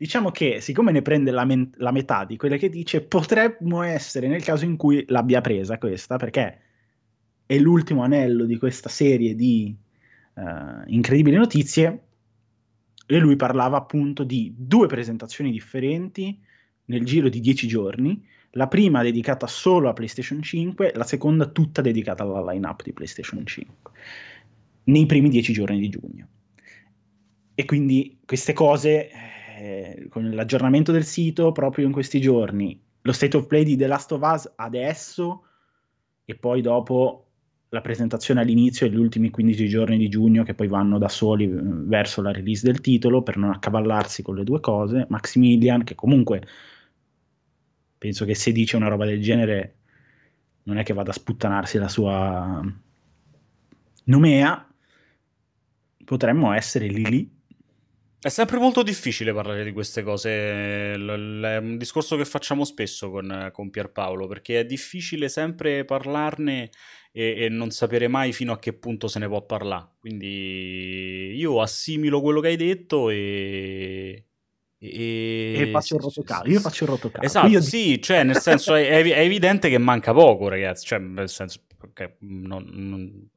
[0.00, 4.28] Diciamo che siccome ne prende la, men- la, metà di quelle che dice, potremmo essere
[4.28, 6.60] nel caso in cui l'abbia presa questa, perché
[7.44, 9.76] è l'ultimo anello di questa serie di
[10.34, 10.42] uh,
[10.86, 12.04] incredibili notizie.
[13.06, 16.38] E lui parlava appunto di due presentazioni differenti
[16.84, 18.24] nel giro di dieci giorni.
[18.52, 23.44] La prima dedicata solo a PlayStation 5, la seconda tutta dedicata alla line-up di PlayStation
[23.44, 23.90] 5,
[24.84, 26.28] nei primi dieci giorni di giugno.
[27.56, 29.10] E quindi queste cose
[29.58, 33.88] eh, con l'aggiornamento del sito proprio in questi giorni, lo state of play di The
[33.88, 35.44] Last of Us adesso
[36.24, 37.24] e poi dopo
[37.70, 41.44] la presentazione all'inizio e gli ultimi 15 giorni di giugno che poi vanno da soli
[41.44, 45.06] eh, verso la release del titolo per non accavallarsi con le due cose.
[45.08, 46.42] Maximilian, che comunque
[47.98, 49.74] penso che se dice una roba del genere
[50.64, 52.62] non è che vada a sputtanarsi la sua
[54.04, 54.68] nomea,
[56.04, 57.37] potremmo essere lì lì.
[58.20, 63.50] È sempre molto difficile parlare di queste cose, è un discorso che facciamo spesso con,
[63.52, 66.70] con Pierpaolo, perché è difficile sempre parlarne
[67.12, 69.90] e, e, non sapere mai fino a che punto se ne può parlare.
[70.00, 74.24] Quindi io assimilo quello che hai detto e...
[74.80, 77.24] E, e faccio il rotocalo, io faccio il rotocalo.
[77.24, 81.28] Esatto, io sì, cioè nel senso è, è, evidente che manca poco ragazzi, cioè nel
[81.28, 83.28] senso che non, non,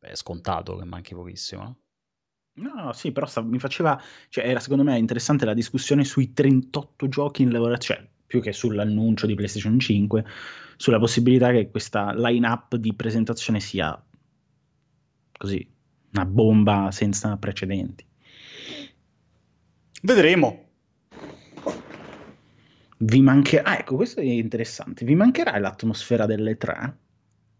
[0.00, 1.78] è scontato che manchi pochissimo, no?
[2.56, 6.32] No, no, sì, però sta, mi faceva, cioè era secondo me interessante la discussione sui
[6.32, 10.24] 38 giochi in lavorazione, cioè più che sull'annuncio di PlayStation 5,
[10.76, 14.02] sulla possibilità che questa line-up di presentazione sia
[15.36, 15.68] così,
[16.12, 18.04] una bomba senza precedenti.
[20.02, 20.64] Vedremo.
[22.98, 26.96] Vi mancherà, ah, ecco, questo è interessante, vi mancherà l'atmosfera delle tre?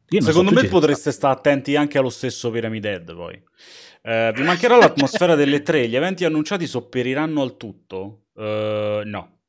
[0.09, 3.43] Secondo so, me potreste stare attenti anche allo stesso Pyramid Head poi.
[4.03, 5.89] Uh, vi mancherà l'atmosfera delle tre?
[5.89, 8.27] Gli eventi annunciati sopperiranno al tutto?
[8.35, 9.41] Uh, no.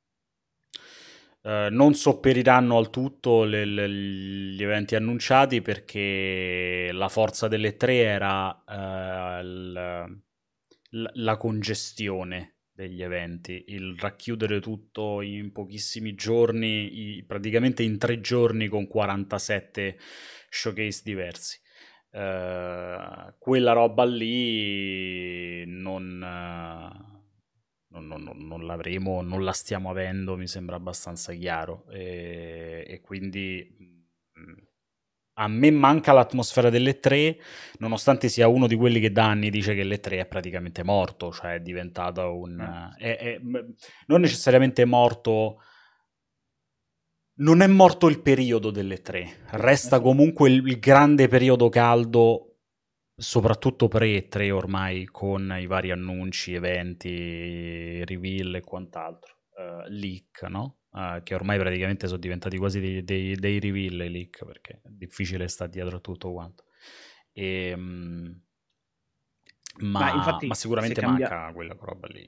[1.43, 7.97] Uh, non sopperiranno al tutto le, le, gli eventi annunciati perché la forza delle tre
[7.97, 8.63] era
[9.41, 10.19] l,
[10.89, 18.87] la congestione degli eventi, il racchiudere tutto in pochissimi giorni, praticamente in tre giorni con
[18.87, 19.97] 47
[20.49, 21.59] showcase diversi.
[22.09, 30.47] Uh, quella roba lì non, uh, non, non, non, l'avremo, non la stiamo avendo, mi
[30.47, 31.85] sembra abbastanza chiaro.
[31.89, 33.75] E, e quindi
[34.33, 34.53] mh, mm,
[35.39, 37.39] a me manca l'atmosfera delle tre,
[37.79, 41.31] nonostante sia uno di quelli che da anni dice che le tre è praticamente morto,
[41.31, 42.93] cioè è diventato un...
[42.97, 43.15] Eh.
[43.15, 43.39] È, è,
[44.07, 45.61] non necessariamente morto
[47.37, 52.59] non è morto il periodo delle tre, resta comunque il, grande periodo caldo,
[53.15, 59.35] soprattutto pre-3 ormai, con i vari annunci, eventi, reveal e quant'altro.
[59.57, 60.81] Uh, leak, no?
[60.91, 65.47] Uh, che ormai praticamente sono diventati quasi dei, dei, dei reveal leak, perché è difficile
[65.47, 66.65] stare dietro a tutto quanto.
[67.31, 68.39] E, um,
[69.79, 71.29] ma, ma, infatti, ma, sicuramente cambia...
[71.29, 72.27] manca quella roba lì.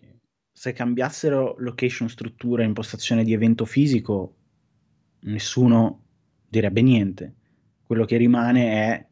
[0.51, 4.38] Se cambiassero location, struttura, impostazione di evento fisico,
[5.21, 6.01] nessuno
[6.47, 7.33] direbbe niente.
[7.85, 9.07] Quello che rimane è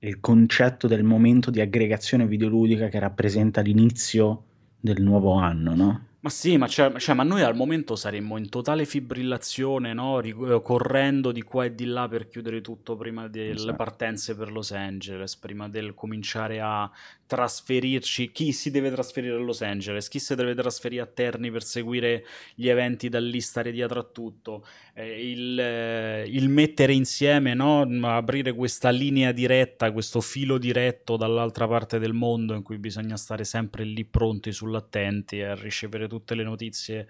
[0.00, 4.44] il concetto del momento di aggregazione videoludica che rappresenta l'inizio
[4.80, 6.06] del nuovo anno, no?
[6.26, 10.18] Ma sì, ma, cioè, cioè, ma, noi al momento saremmo in totale fibrillazione, no?
[10.18, 13.76] Ric- correndo di qua e di là per chiudere tutto prima delle esatto.
[13.76, 16.90] partenze per Los Angeles, prima del cominciare a
[17.26, 18.30] trasferirci.
[18.32, 20.08] Chi si deve trasferire a Los Angeles?
[20.08, 24.04] Chi si deve trasferire a Terni per seguire gli eventi da lì, stare dietro a
[24.04, 24.66] tutto?
[24.94, 27.86] Eh, il, eh, il, mettere insieme, no?
[28.06, 33.44] aprire questa linea diretta, questo filo diretto dall'altra parte del mondo in cui bisogna stare
[33.44, 37.08] sempre lì pronti sull'attenti a ricevere tutte le notizie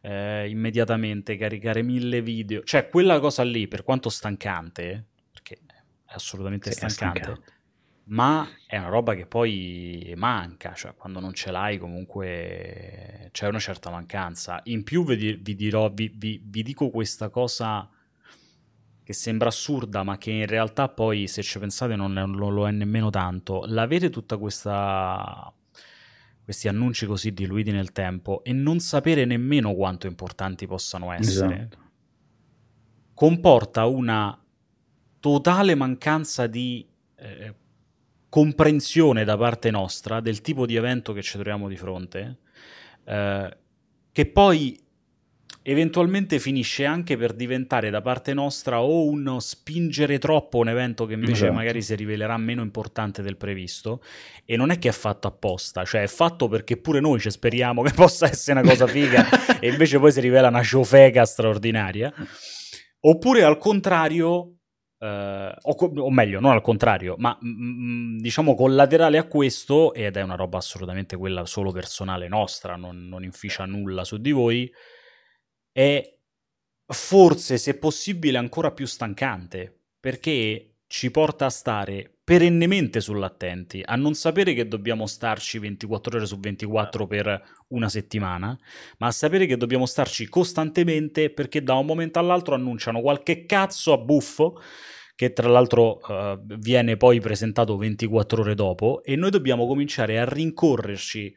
[0.00, 6.70] eh, immediatamente, caricare mille video, cioè quella cosa lì, per quanto stancante, perché è assolutamente
[6.70, 7.52] sì, stancante, è stancante,
[8.08, 13.58] ma è una roba che poi manca, cioè quando non ce l'hai comunque c'è una
[13.58, 14.60] certa mancanza.
[14.64, 17.88] In più vi, vi dirò, vi, vi, vi dico questa cosa
[19.02, 22.66] che sembra assurda, ma che in realtà poi, se ci pensate, non, è, non, lo
[22.66, 23.64] è nemmeno tanto.
[23.66, 25.52] L'avere tutta questa
[26.48, 31.78] questi annunci così diluiti nel tempo e non sapere nemmeno quanto importanti possano essere, esatto.
[33.12, 34.42] comporta una
[35.20, 37.54] totale mancanza di eh,
[38.28, 42.38] comprensione da parte nostra del tipo di evento che ci troviamo di fronte,
[43.04, 43.56] eh,
[44.12, 44.78] che poi
[45.62, 51.12] eventualmente finisce anche per diventare da parte nostra o uno spingere troppo un evento che
[51.12, 51.52] invece esatto.
[51.52, 54.02] magari si rivelerà meno importante del previsto
[54.46, 57.82] e non è che è fatto apposta, cioè è fatto perché pure noi ci speriamo
[57.82, 62.12] che possa essere una cosa figa e invece poi si rivela una ciofeca straordinaria
[63.00, 64.57] oppure al contrario
[64.98, 70.22] Uh, o, o, meglio, non al contrario, ma mm, diciamo collaterale a questo, ed è
[70.22, 74.72] una roba assolutamente quella solo personale nostra, non, non inficia nulla su di voi,
[75.70, 76.18] è
[76.84, 84.14] forse, se possibile, ancora più stancante, perché ci porta a stare perennemente sull'attenti, a non
[84.14, 88.58] sapere che dobbiamo starci 24 ore su 24 per una settimana,
[88.98, 93.92] ma a sapere che dobbiamo starci costantemente perché da un momento all'altro annunciano qualche cazzo
[93.92, 94.60] a buffo
[95.14, 100.24] che tra l'altro uh, viene poi presentato 24 ore dopo e noi dobbiamo cominciare a
[100.24, 101.34] rincorrerci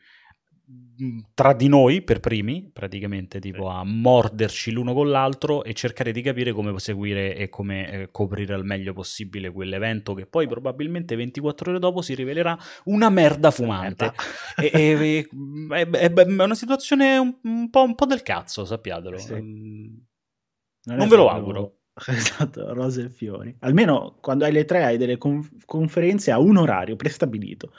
[1.34, 6.22] tra di noi per primi, praticamente tipo a morderci l'uno con l'altro e cercare di
[6.22, 11.72] capire come seguire e come eh, coprire al meglio possibile quell'evento che poi probabilmente 24
[11.72, 14.14] ore dopo si rivelerà una merda fumante.
[14.58, 15.30] e, e,
[15.72, 19.18] e, è, una situazione un, un, po', un, po', del cazzo, sappiatelo.
[19.18, 19.34] Sì.
[19.34, 21.76] Non, non ve lo auguro.
[22.08, 23.54] Esatto, rose e fiori.
[23.60, 27.74] Almeno quando hai le tre hai delle conf- conferenze a un orario prestabilito.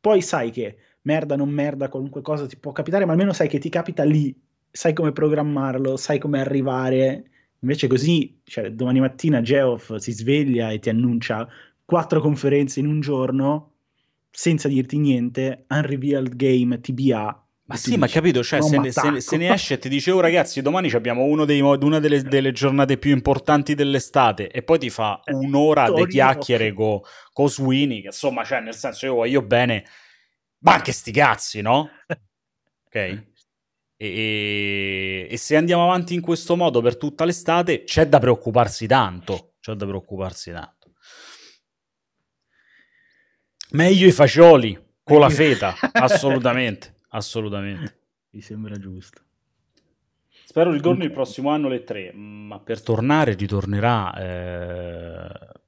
[0.00, 3.58] Poi sai che merda, non merda, qualunque cosa ti può capitare, ma almeno sai che
[3.58, 4.34] ti capita lì,
[4.70, 7.24] sai come programmarlo, sai come arrivare.
[7.60, 11.46] Invece così, cioè, domani mattina Geoff si sveglia e ti annuncia
[11.84, 13.72] quattro conferenze in un giorno
[14.30, 19.36] senza dirti niente, Unrevealed Game, TBA, ma sì, ma capito, cioè, se ne, se, se
[19.36, 23.12] ne, esce e ti dice, oh ragazzi, domani abbiamo dei, una delle, delle, giornate più
[23.12, 24.50] importanti dell'estate.
[24.50, 27.00] E poi ti fa eh, un'ora di chiacchiere con
[27.32, 29.84] co Sweeney, che insomma, cioè, nel senso, io voglio bene,
[30.60, 31.90] ma anche sti cazzi, no?
[32.86, 33.28] ok?
[34.02, 39.54] E, e, se andiamo avanti in questo modo per tutta l'estate, c'è da preoccuparsi tanto,
[39.60, 40.94] c'è da preoccuparsi tanto.
[43.72, 46.94] Meglio i fagioli con la feta, assolutamente.
[47.08, 47.98] Assolutamente.
[48.30, 49.20] Mi sembra giusto.
[50.44, 54.14] Spero ritorni il prossimo anno le tre, ma per tornare ritornerà...
[54.14, 55.59] Eh...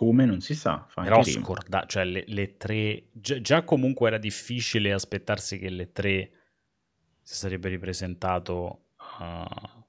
[0.00, 0.86] Come non si sa.
[0.88, 3.08] Fa Però scorda, cioè le, le tre...
[3.12, 6.30] Gi- già comunque era difficile aspettarsi che le tre
[7.20, 8.86] si sarebbe ripresentato
[9.18, 9.84] uh,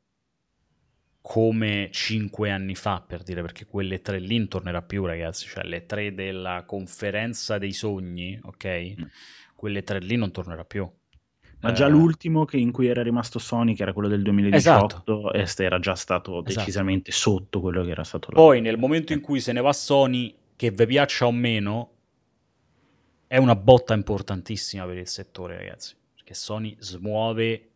[1.22, 5.48] come cinque anni fa, per dire, perché quelle tre lì non tornerà più, ragazzi.
[5.48, 8.96] Cioè le tre della conferenza dei sogni, ok?
[9.00, 9.04] Mm
[9.62, 10.92] quelle tre lì non tornerà più.
[11.62, 11.90] Ma già eh...
[11.90, 15.64] l'ultimo che in cui era rimasto Sony, che era quello del 2018, esatto.
[15.64, 16.60] era già stato esatto.
[16.60, 20.36] decisamente sotto quello che era stato Poi nel momento in cui se ne va Sony,
[20.56, 21.90] che vi piaccia o meno,
[23.28, 25.96] è una botta importantissima per il settore, ragazzi.
[26.14, 27.71] Perché Sony smuove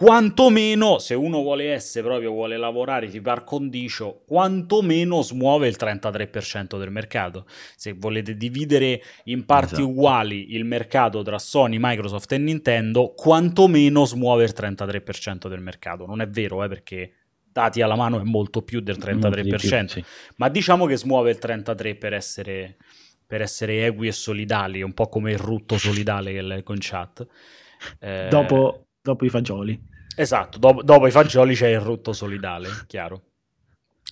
[0.00, 6.78] quantomeno se uno vuole essere proprio vuole lavorare di par condicio quantomeno smuove il 33%
[6.78, 7.44] del mercato
[7.76, 9.88] se volete dividere in parti esatto.
[9.88, 16.22] uguali il mercato tra Sony, Microsoft e Nintendo quantomeno smuove il 33% del mercato non
[16.22, 17.12] è vero eh, perché
[17.52, 20.04] dati alla mano è molto più del 33% più, sì.
[20.36, 22.76] ma diciamo che smuove il 33% per essere,
[23.26, 27.26] per essere equi e solidali un po' come il rutto solidale che leggo in chat
[27.98, 28.28] eh...
[28.30, 29.88] dopo dopo i fagioli.
[30.20, 33.22] Esatto, dopo, dopo i fagioli c'è il rutto solidale, chiaro.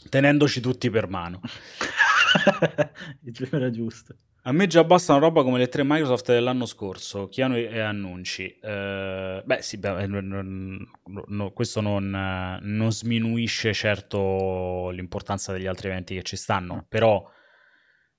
[0.08, 1.42] Tenendoci tutti per mano.
[3.52, 4.16] Era giusto.
[4.44, 8.58] A me già bastano roba come le tre Microsoft dell'anno scorso, Chiano e annunci.
[8.62, 10.80] Uh, beh, sì, beh, no,
[11.26, 17.22] no, questo non, non, sminuisce certo l'importanza degli altri eventi che ci stanno, però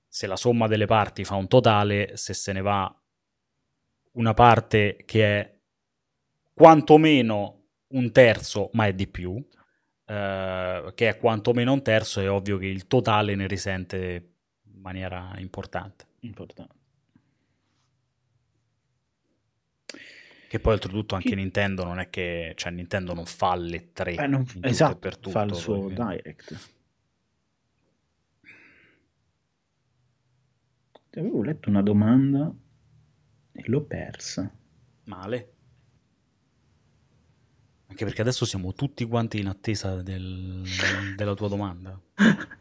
[0.06, 3.02] se la somma delle parti fa un totale, se se ne va
[4.12, 5.58] una parte che è
[6.54, 7.59] quantomeno
[7.90, 9.36] un terzo, ma è di più,
[10.04, 14.32] eh, che è quantomeno un terzo, è ovvio che il totale ne risente
[14.64, 16.06] in maniera importante.
[16.20, 16.78] Importante.
[20.48, 21.36] Che poi oltretutto anche.
[21.36, 22.54] Nintendo non è che...
[22.56, 24.44] Cioè Nintendo non fa le tre eh, non...
[24.62, 25.30] esatto, per tutto.
[25.30, 26.02] fa il suo perché...
[26.02, 26.70] direct.
[31.12, 32.52] Avevo letto una domanda
[33.52, 34.52] e l'ho persa.
[35.04, 35.54] Male.
[37.90, 40.62] Anche perché adesso siamo tutti quanti in attesa del,
[41.16, 42.00] della tua domanda.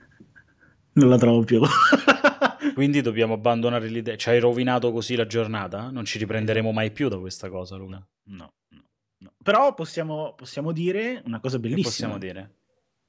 [0.91, 1.61] Non la trovo più.
[2.73, 4.17] Quindi dobbiamo abbandonare l'idea.
[4.17, 5.91] Ci hai rovinato così la giornata?
[5.91, 8.05] Non ci riprenderemo mai più da questa cosa, Luca.
[8.23, 8.83] No, no,
[9.19, 9.33] no.
[9.41, 11.83] Però possiamo, possiamo dire una cosa bellissima.
[11.83, 12.55] Che possiamo dire?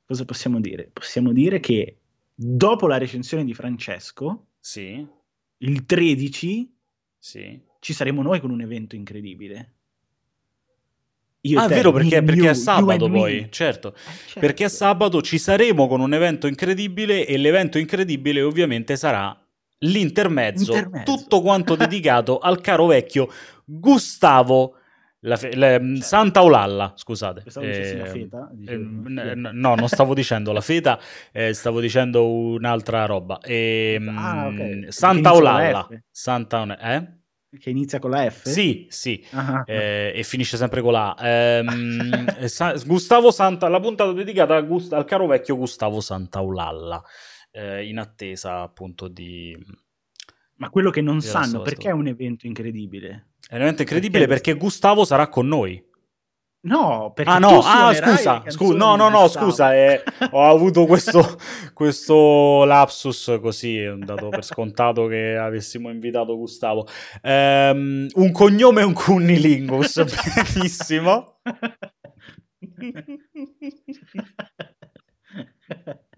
[0.05, 0.91] Cosa possiamo dire?
[0.93, 1.99] Possiamo dire che
[2.33, 5.05] dopo la recensione di Francesco, sì.
[5.59, 6.77] il 13,
[7.18, 7.61] sì.
[7.81, 9.79] ci saremo noi con un evento incredibile.
[11.43, 13.95] Io ah, è vero, perché, perché è sabato poi, certo.
[13.95, 14.41] Eh, certo.
[14.41, 19.34] Perché è sabato ci saremo con un evento incredibile e l'evento incredibile ovviamente sarà
[19.78, 21.16] l'intermezzo, Intermezzo.
[21.16, 23.30] tutto quanto dedicato al caro vecchio
[23.64, 24.74] Gustavo
[25.20, 27.43] la fe- le, cioè, Santa Olalla, scusate.
[27.61, 28.51] Eh, la feta?
[28.66, 30.99] Eh, n- no, non stavo dicendo la feta,
[31.32, 33.38] eh, stavo dicendo un'altra roba.
[33.41, 34.91] E, ah, okay.
[34.91, 35.88] Santa Olalla.
[36.11, 37.20] Santa, eh?
[37.59, 38.46] Che inizia con la F?
[38.48, 39.64] Sì, sì, uh-huh.
[39.66, 41.26] eh, e finisce sempre con la A.
[41.26, 47.03] Ehm, Sa- Gustavo Santa, la puntata dedicata Gust- al caro vecchio Gustavo Santaolalla,
[47.51, 49.57] eh, in attesa appunto di...
[50.57, 53.30] Ma quello che non sanno, perché è un evento incredibile?
[53.48, 55.82] È un evento incredibile perché, perché Gustavo sarà con noi.
[56.62, 60.02] No, perché ah no, ah, scusa, scusa, no, no, no, scusa, eh,
[60.32, 61.38] ho avuto questo,
[61.72, 66.86] questo lapsus così, ho dato per scontato che avessimo invitato Gustavo.
[67.22, 70.04] Um, un cognome un cunnilingus,
[70.54, 71.40] benissimo.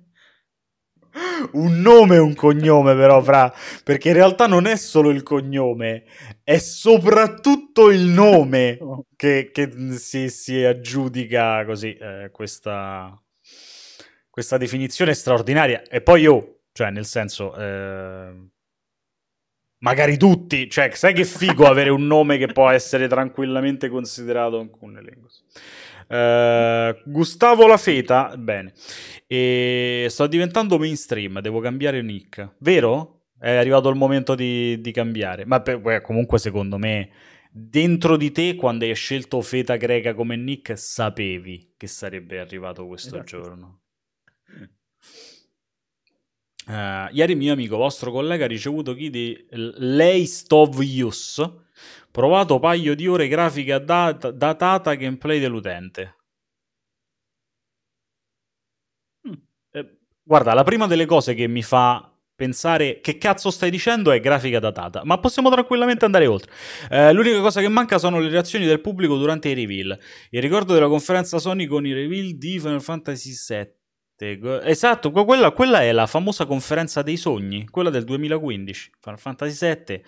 [1.52, 3.52] un nome e un cognome, però, fra,
[3.84, 6.04] perché in realtà non è solo il cognome,
[6.44, 9.06] è soprattutto il nome oh.
[9.16, 13.20] che, che si, si, aggiudica così eh, questa,
[14.30, 15.82] questa definizione straordinaria.
[15.82, 17.54] E poi io, cioè, nel senso.
[17.56, 18.50] Eh,
[19.82, 24.70] magari tutti, cioè, sai che figo avere un nome che può essere tranquillamente considerato un
[24.70, 25.44] cunnilingus.
[26.12, 28.74] Uh, Gustavo La Feta, bene.
[29.26, 32.56] E sto diventando mainstream, devo cambiare nick.
[32.58, 33.28] Vero?
[33.38, 35.46] È arrivato il momento di, di cambiare.
[35.46, 37.08] Ma per, beh, comunque, secondo me,
[37.50, 43.16] dentro di te, quando hai scelto Feta Greca come nick, sapevi che sarebbe arrivato questo
[43.16, 43.24] esatto.
[43.24, 43.80] giorno.
[46.66, 51.42] Uh, ieri mio amico, vostro collega, ha ricevuto chi di Lei Stovius
[52.12, 56.16] Provato paio di ore grafica dat- datata gameplay dell'utente.
[59.26, 59.32] Mm.
[59.70, 64.20] Eh, guarda, la prima delle cose che mi fa pensare che cazzo stai dicendo è
[64.20, 66.52] grafica datata, ma possiamo tranquillamente andare oltre.
[66.90, 69.98] Eh, l'unica cosa che manca sono le reazioni del pubblico durante i reveal.
[70.30, 73.81] Il ricordo della conferenza Sony con i reveal di Final Fantasy VII.
[74.64, 78.92] Esatto, quella, quella, è la famosa conferenza dei sogni, quella del 2015.
[79.00, 80.02] Final Fantasy VII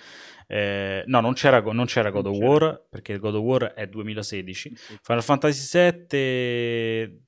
[0.46, 2.50] eh, no, non c'era, non c'era God non of c'era.
[2.50, 4.72] War perché God of War è 2016.
[4.76, 4.98] Sì.
[5.02, 7.22] Final Fantasy VII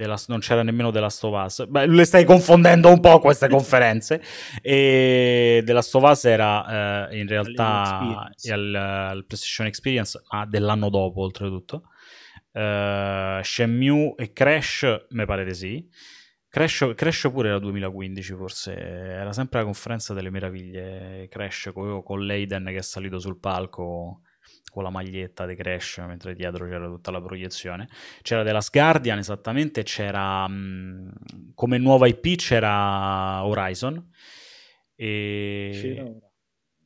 [0.00, 0.90] della, non c'era nemmeno
[1.24, 1.66] of Us.
[1.66, 4.22] Beh, le stai confondendo un po' queste conferenze.
[4.62, 5.62] e
[5.94, 11.89] of Us era eh, in realtà al, al, PlayStation Experience, ma dell'anno dopo, oltretutto.
[12.52, 15.88] Uh, Shenmue e Crash, mi pare di sì.
[16.48, 22.24] Crash, Crash, pure era 2015 forse, era sempre la conferenza delle meraviglie, Crash con, con
[22.24, 24.22] Leiden che è salito sul palco
[24.70, 27.88] con la maglietta di Crash, mentre dietro c'era tutta la proiezione.
[28.22, 34.10] C'era The Last Guardian, esattamente, c'era mh, come nuova IP c'era Horizon.
[34.94, 35.70] E...
[35.72, 36.29] C'era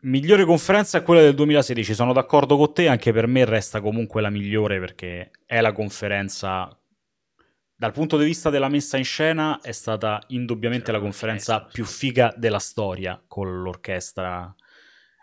[0.04, 4.22] migliore conferenza è quella del 2016, sono d'accordo con te, anche per me resta comunque
[4.22, 6.78] la migliore perché è la conferenza
[7.76, 12.32] dal punto di vista della messa in scena è stata indubbiamente la conferenza più figa
[12.36, 14.54] della storia con l'orchestra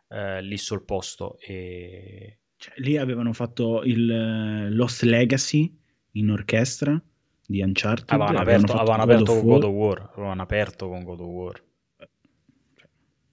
[0.10, 1.38] eh, lì sul posto.
[1.40, 2.40] E...
[2.58, 5.76] Cioè, lì avevano fatto il eh, Lost Legacy
[6.12, 7.02] in orchestra
[7.48, 8.10] di Uncharted.
[8.10, 10.10] Avevano aperto, avevano aperto con God of War.
[10.16, 11.64] Avevano aperto con God of War.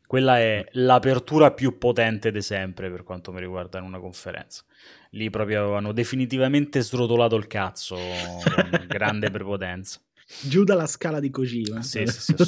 [0.08, 4.64] Quella è l'apertura più potente di sempre per quanto mi riguarda in una conferenza.
[5.10, 7.96] Lì proprio avevano definitivamente srotolato il cazzo con
[8.88, 10.00] grande prepotenza.
[10.40, 11.82] Giù dalla scala di Kojima.
[11.82, 12.44] Sì, sì, sì,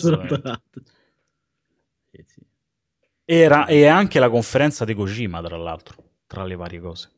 [2.26, 2.40] sì,
[3.26, 7.10] Era, e anche la conferenza di Kojima, tra l'altro, tra le varie cose.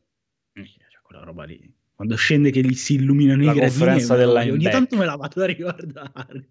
[0.55, 0.65] Cioè,
[1.05, 1.73] quella roba lì.
[1.95, 5.15] Quando scende che gli si illuminano la i gradini, conferenza della ogni tanto me la
[5.15, 6.49] vado a riguardare.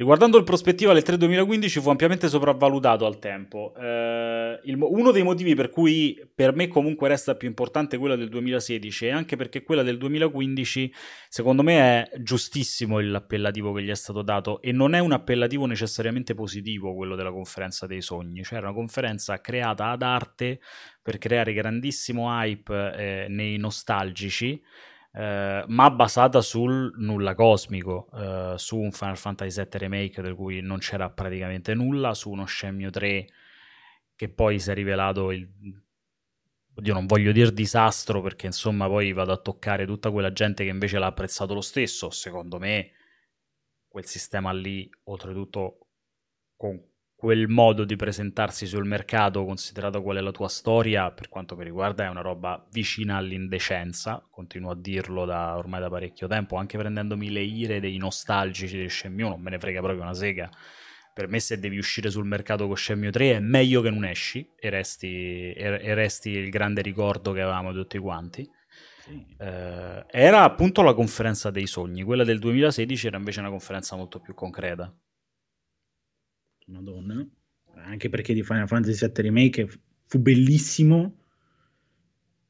[0.00, 3.74] Riguardando il prospettiva, l'E3 2015 fu ampiamente sopravvalutato al tempo.
[3.76, 8.30] Eh, il, uno dei motivi per cui per me comunque resta più importante quella del
[8.30, 10.90] 2016 è anche perché quella del 2015
[11.28, 15.66] secondo me è giustissimo l'appellativo che gli è stato dato e non è un appellativo
[15.66, 20.60] necessariamente positivo quello della conferenza dei sogni, cioè era una conferenza creata ad arte
[21.02, 24.62] per creare grandissimo hype eh, nei nostalgici
[25.12, 30.60] eh, ma basata sul nulla cosmico, eh, su un Final Fantasy VII Remake del cui
[30.60, 33.26] non c'era praticamente nulla, su uno Shenmue 3
[34.14, 35.48] che poi si è rivelato il...
[36.74, 40.70] Oddio, non voglio dire disastro perché insomma poi vado a toccare tutta quella gente che
[40.70, 42.10] invece l'ha apprezzato lo stesso.
[42.10, 42.92] Secondo me
[43.88, 45.88] quel sistema lì, oltretutto
[46.56, 46.80] con
[47.20, 51.64] quel modo di presentarsi sul mercato, considerato qual è la tua storia, per quanto mi
[51.64, 56.78] riguarda è una roba vicina all'indecenza, continuo a dirlo da ormai da parecchio tempo, anche
[56.78, 60.48] prendendomi le ire dei nostalgici di Shenmue, non me ne frega proprio una sega.
[61.12, 64.52] Per me se devi uscire sul mercato con Shenmue 3 è meglio che non esci
[64.58, 68.48] e resti, e resti il grande ricordo che avevamo tutti quanti.
[69.02, 69.26] Sì.
[69.36, 74.20] Eh, era appunto la conferenza dei sogni, quella del 2016 era invece una conferenza molto
[74.20, 74.90] più concreta.
[76.70, 77.26] Madonna.
[77.84, 79.68] Anche perché di Final Fantasy VII Remake
[80.06, 81.16] fu bellissimo,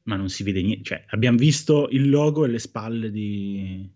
[0.03, 0.83] ma non si vede niente.
[0.83, 3.89] Cioè, abbiamo visto il logo e le spalle di,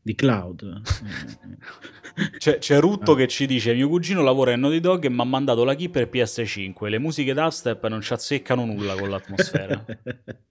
[0.00, 0.82] di Cloud.
[2.38, 3.16] c'è, c'è, Rutto ah.
[3.16, 5.88] che ci dice: Mio cugino lavora in Naughty Dog e mi ha mandato la key
[5.88, 6.88] per PS5.
[6.88, 9.84] Le musiche dubstep non ci azzeccano nulla con l'atmosfera.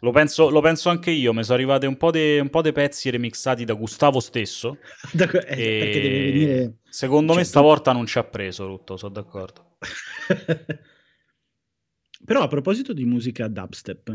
[0.00, 3.72] Lo penso, lo penso, anche io, mi sono arrivati un po' di pezzi remixati da
[3.72, 4.76] Gustavo stesso.
[5.12, 6.76] da, eh, venire...
[6.88, 9.78] Secondo cioè, me stavolta non ci ha preso tutto, sono d'accordo.
[12.24, 14.14] Però a proposito di musica dubstep,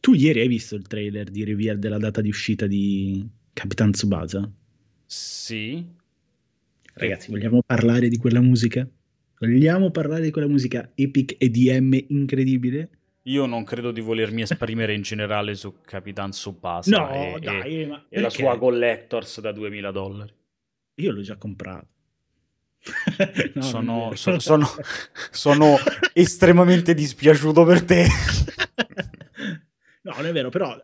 [0.00, 4.50] tu ieri hai visto il trailer di reveal della data di uscita di Capitan Tsubasa?
[5.06, 5.86] Sì.
[6.94, 8.88] Ragazzi, vogliamo parlare di quella musica?
[9.38, 12.88] Vogliamo parlare di quella musica epic EDM incredibile?
[13.26, 18.02] Io non credo di volermi esprimere in generale su Capitan Tsubasa no, e, dai, e,
[18.10, 20.32] e la sua Collectors da 2000 dollari.
[20.96, 21.86] Io l'ho già comprato.
[23.54, 24.66] no, sono, so, sono,
[25.30, 25.76] sono
[26.12, 28.06] estremamente dispiaciuto per te.
[30.02, 30.78] no, non è vero, però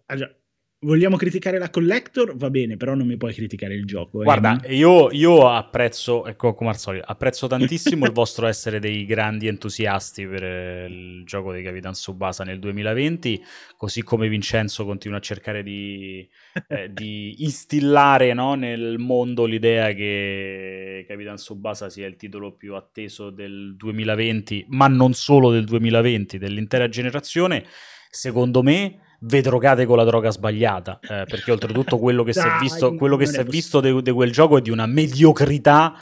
[0.82, 2.34] Vogliamo criticare la collector?
[2.36, 4.22] Va bene, però non mi puoi criticare il gioco.
[4.22, 4.24] Eh?
[4.24, 9.46] Guarda, io, io, apprezzo, ecco come al solito, apprezzo tantissimo il vostro essere dei grandi
[9.46, 13.44] entusiasti per eh, il gioco di Capitan Subasa nel 2020,
[13.76, 16.26] così come Vincenzo continua a cercare di,
[16.68, 23.28] eh, di instillare no, nel mondo l'idea che Capitan Subasa sia il titolo più atteso
[23.28, 27.66] del 2020, ma non solo del 2020, dell'intera generazione.
[28.12, 32.58] Secondo me ve drogate con la droga sbagliata, eh, perché oltretutto quello che si è
[32.60, 35.94] visto, quello che si è visto di quel gioco è di una mediocrità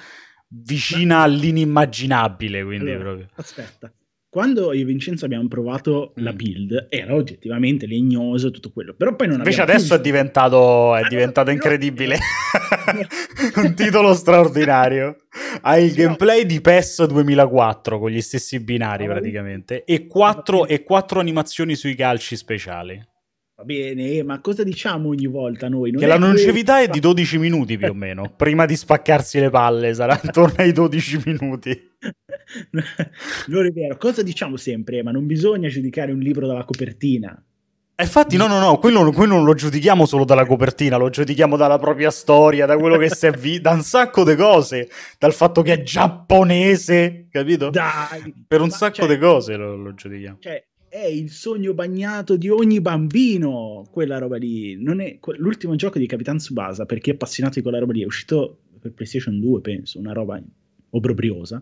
[0.48, 1.22] vicina Ma...
[1.22, 3.28] all'inimmaginabile, quindi allora, proprio.
[3.34, 3.92] Aspetta,
[4.30, 6.36] quando io e Vincenzo abbiamo provato la mm.
[6.36, 9.96] build era oggettivamente legnoso tutto quello però poi non invece adesso più...
[9.96, 12.18] è diventato, è diventato incredibile
[13.56, 15.16] un titolo straordinario
[15.62, 21.20] ha il gameplay di PES 2004 con gli stessi binari praticamente e quattro, e quattro
[21.20, 23.16] animazioni sui calci speciali
[23.58, 25.90] Va bene, ma cosa diciamo ogni volta noi?
[25.90, 28.32] Non che la longevità è di 12 minuti più o meno.
[28.36, 31.96] Prima di spaccarsi le palle sarà intorno ai 12 minuti.
[33.46, 33.96] Non è vero.
[33.96, 35.02] Cosa diciamo sempre?
[35.02, 37.42] Ma non bisogna giudicare un libro dalla copertina.
[38.00, 41.56] E infatti, no, no, no, quello, quello, non lo giudichiamo solo dalla copertina, lo giudichiamo
[41.56, 44.88] dalla propria storia, da quello che si è visto, da un sacco di cose,
[45.18, 47.70] dal fatto che è giapponese, capito?
[47.70, 50.36] Dai, per un sacco cioè, di cose lo, lo giudichiamo.
[50.38, 54.80] Cioè, è il sogno bagnato di ogni bambino, quella roba lì.
[54.80, 58.02] Non è, l'ultimo gioco di Capitan Tsubasa, per chi è appassionato di quella roba lì,
[58.02, 60.40] è uscito per PlayStation 2, penso, una roba
[60.90, 61.60] obbrobriosa.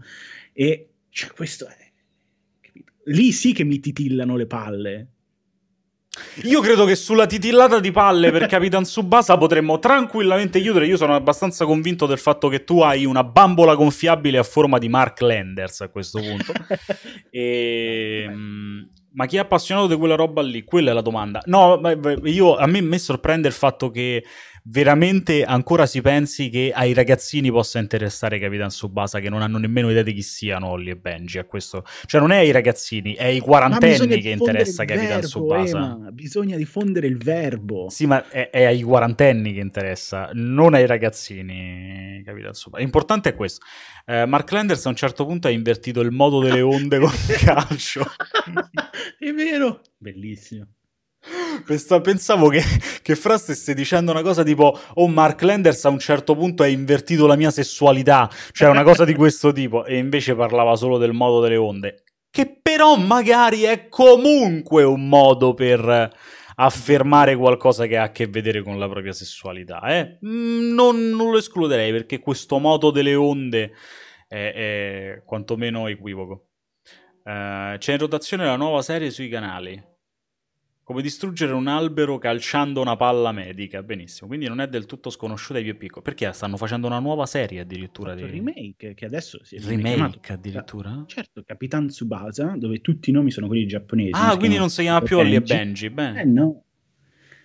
[0.59, 1.93] E cioè, questo è...
[2.63, 2.93] Capito?
[3.05, 5.09] Lì sì che mi titillano le palle.
[6.45, 10.87] Io credo che sulla titillata di palle per Capitan Tsubasa potremmo tranquillamente chiudere.
[10.87, 14.89] Io sono abbastanza convinto del fatto che tu hai una bambola gonfiabile a forma di
[14.89, 16.55] Mark Landers a questo punto.
[17.31, 20.65] e, ehm, ma chi è appassionato di quella roba lì?
[20.65, 21.43] Quella è la domanda.
[21.45, 21.79] No,
[22.25, 24.25] io, a me, me sorprende il fatto che
[24.69, 29.91] veramente ancora si pensi che ai ragazzini possa interessare Capitan Subasa che non hanno nemmeno
[29.91, 31.85] idea di chi siano Olli e Benji a questo.
[32.07, 35.99] Cioè non è ai ragazzini, è ai quarantenni che interessa Capitan Subasa.
[36.13, 37.89] bisogna diffondere il verbo.
[37.89, 42.83] Sì, ma è, è, ai quarantenni che interessa, non ai ragazzini Capitan Subasa.
[42.83, 43.65] L'importante è questo.
[44.05, 47.37] Eh, Mark Landers a un certo punto ha invertito il modo delle onde con il
[47.45, 48.05] calcio.
[49.19, 49.81] è vero.
[49.97, 50.76] Bellissimo.
[52.03, 52.63] Pensavo che,
[53.03, 56.67] che Fra stesse dicendo una cosa tipo: Oh, Mark Landers a un certo punto ha
[56.67, 61.13] invertito la mia sessualità, cioè una cosa di questo tipo, e invece parlava solo del
[61.13, 62.05] modo delle onde.
[62.31, 66.13] Che però magari è comunque un modo per
[66.57, 69.81] affermare qualcosa che ha a che vedere con la propria sessualità.
[69.83, 70.19] Eh?
[70.25, 73.73] Mm, non, non, lo escluderei perché questo modo delle onde
[74.29, 74.53] è,
[75.17, 76.49] è quantomeno equivoco.
[77.25, 79.83] Uh, c'è in rotazione la nuova serie sui canali.
[80.87, 83.83] Come distruggere un albero calciando una palla medica.
[83.83, 86.05] Benissimo, quindi non è del tutto sconosciuta ai più piccoli.
[86.05, 91.03] Perché stanno facendo una nuova serie addirittura di remake che adesso si è remake addirittura?
[91.09, 94.13] Certo, Capitan Tsubasa, dove tutti i nomi sono quelli giapponesi.
[94.13, 95.91] Ah, non quindi non si chiama più Olli e Benji.
[95.91, 96.21] Bene.
[96.21, 96.63] Eh no.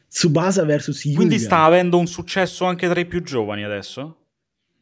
[0.08, 1.16] Tsubasa vs Yuya.
[1.16, 4.21] Quindi sta avendo un successo anche tra i più giovani adesso?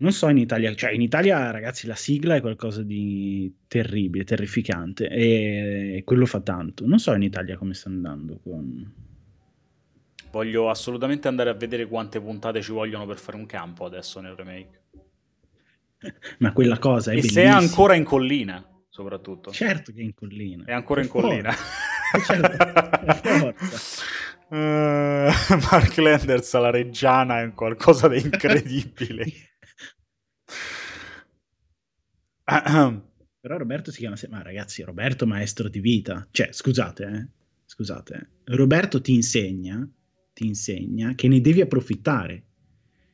[0.02, 5.10] Non so in Italia, cioè in Italia ragazzi la sigla è qualcosa di terribile, terrificante
[5.10, 6.88] e quello fa tanto.
[6.88, 8.94] Non so in Italia come sta andando con...
[10.32, 14.36] Voglio assolutamente andare a vedere quante puntate ci vogliono per fare un campo adesso nel
[14.36, 14.84] remake.
[16.40, 17.42] Ma quella cosa è e bellissima.
[17.42, 19.52] se è ancora in collina, soprattutto.
[19.52, 20.64] Certo che è in collina.
[20.64, 21.54] È ancora in collina.
[22.26, 23.54] certo,
[24.48, 29.26] uh, Mark Landers alla Reggiana è qualcosa di incredibile.
[33.42, 34.18] Però Roberto si chiama...
[34.30, 36.28] Ma ragazzi, Roberto maestro di vita.
[36.32, 37.28] Cioè, scusate, eh?
[37.66, 38.30] Scusate.
[38.46, 39.88] Roberto ti insegna,
[40.34, 42.44] ti insegna che ne devi approfittare.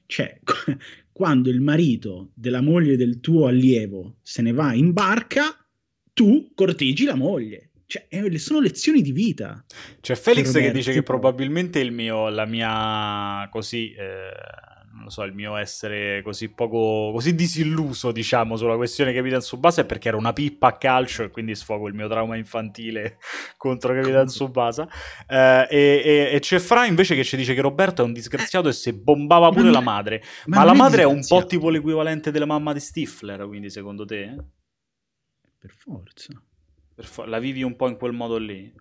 [0.05, 0.39] Cioè,
[1.11, 5.55] quando il marito della moglie del tuo allievo se ne va in barca,
[6.13, 7.71] tu corteggi la moglie.
[7.85, 8.07] Cioè,
[8.37, 9.63] sono lezioni di vita.
[10.01, 14.31] C'è Felix che dice che probabilmente il mio, la mia, così, eh,
[14.95, 19.81] non lo so, il mio essere così poco, così disilluso, diciamo, sulla questione Capitan Subasa
[19.81, 23.17] è perché era una pippa a calcio e quindi sfogo il mio trauma infantile
[23.57, 24.87] contro Capitan Subasa.
[25.27, 28.69] Eh, e, e, e, c'è Fra invece che ci dice che Roberto è un disgraziato
[28.69, 30.23] e se bombava pure ma la madre.
[30.45, 34.05] Ma, ma la madre è un po' tipo l'equivalente della mamma di Stifler, quindi secondo
[34.05, 34.33] te?
[35.59, 36.41] Per forza.
[36.95, 38.73] Per fo- la vivi un po' in quel modo lì?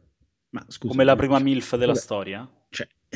[0.51, 2.49] Ma scusa, Come la prima MILF della vabbè, storia?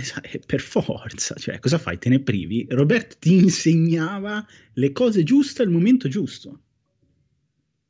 [0.03, 1.99] Cioè, per forza, cioè, cosa fai?
[1.99, 2.67] Te ne privi?
[2.71, 4.45] Robert ti insegnava
[4.75, 6.61] le cose giuste al momento giusto.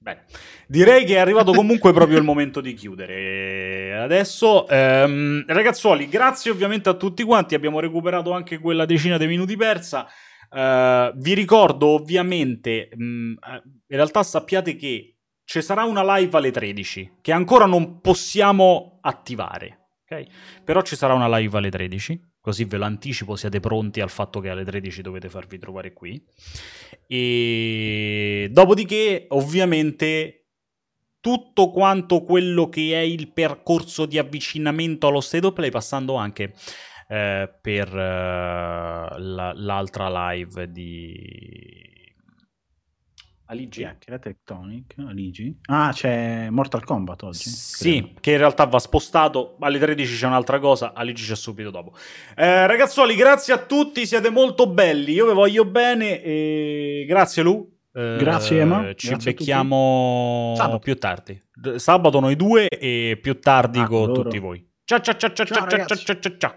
[0.01, 0.21] Beh,
[0.67, 3.99] direi che è arrivato comunque proprio il momento di chiudere.
[3.99, 7.55] Adesso, ehm, ragazzuoli, grazie ovviamente a tutti quanti.
[7.55, 10.07] Abbiamo recuperato anche quella decina di minuti persa.
[10.51, 16.39] Uh, vi ricordo ovviamente, mh, mm, eh, in realtà sappiate che ci sarà una live
[16.39, 19.88] alle 13 che ancora non possiamo attivare.
[20.11, 20.27] Okay?
[20.65, 24.41] Però ci sarà una live alle 13, così ve lo anticipo, siate pronti al fatto
[24.41, 26.19] che alle 13 dovete farvi trovare qui.
[27.07, 30.47] E dopodiché, ovviamente,
[31.21, 36.55] tutto quanto quello che è il percorso di avvicinamento allo state of play, passando anche
[37.09, 41.98] eh, per eh, la, l'altra live di
[43.51, 43.85] Aligi.
[43.85, 45.59] Anche la Tectonic, Aligi.
[45.67, 47.49] Ah, c'è Mortal Kombat oggi.
[47.49, 48.21] Sì, credo.
[48.21, 49.57] che in realtà va spostato.
[49.61, 51.95] Alle 13 c'è un'altra cosa, Aligi c'è subito dopo.
[52.37, 55.13] Eh, ragazzuoli, grazie a tutti, siete molto belli.
[55.13, 57.77] Io vi voglio bene e grazie Lu.
[57.93, 58.95] Eh, grazie Emma.
[58.95, 61.41] Ci grazie becchiamo più tardi.
[61.77, 64.23] Sabato noi due e più tardi ah, con loro.
[64.23, 64.67] tutti voi.
[64.85, 66.39] Ciao ciao ciao ciao ciao ciao ciao ciao ciao.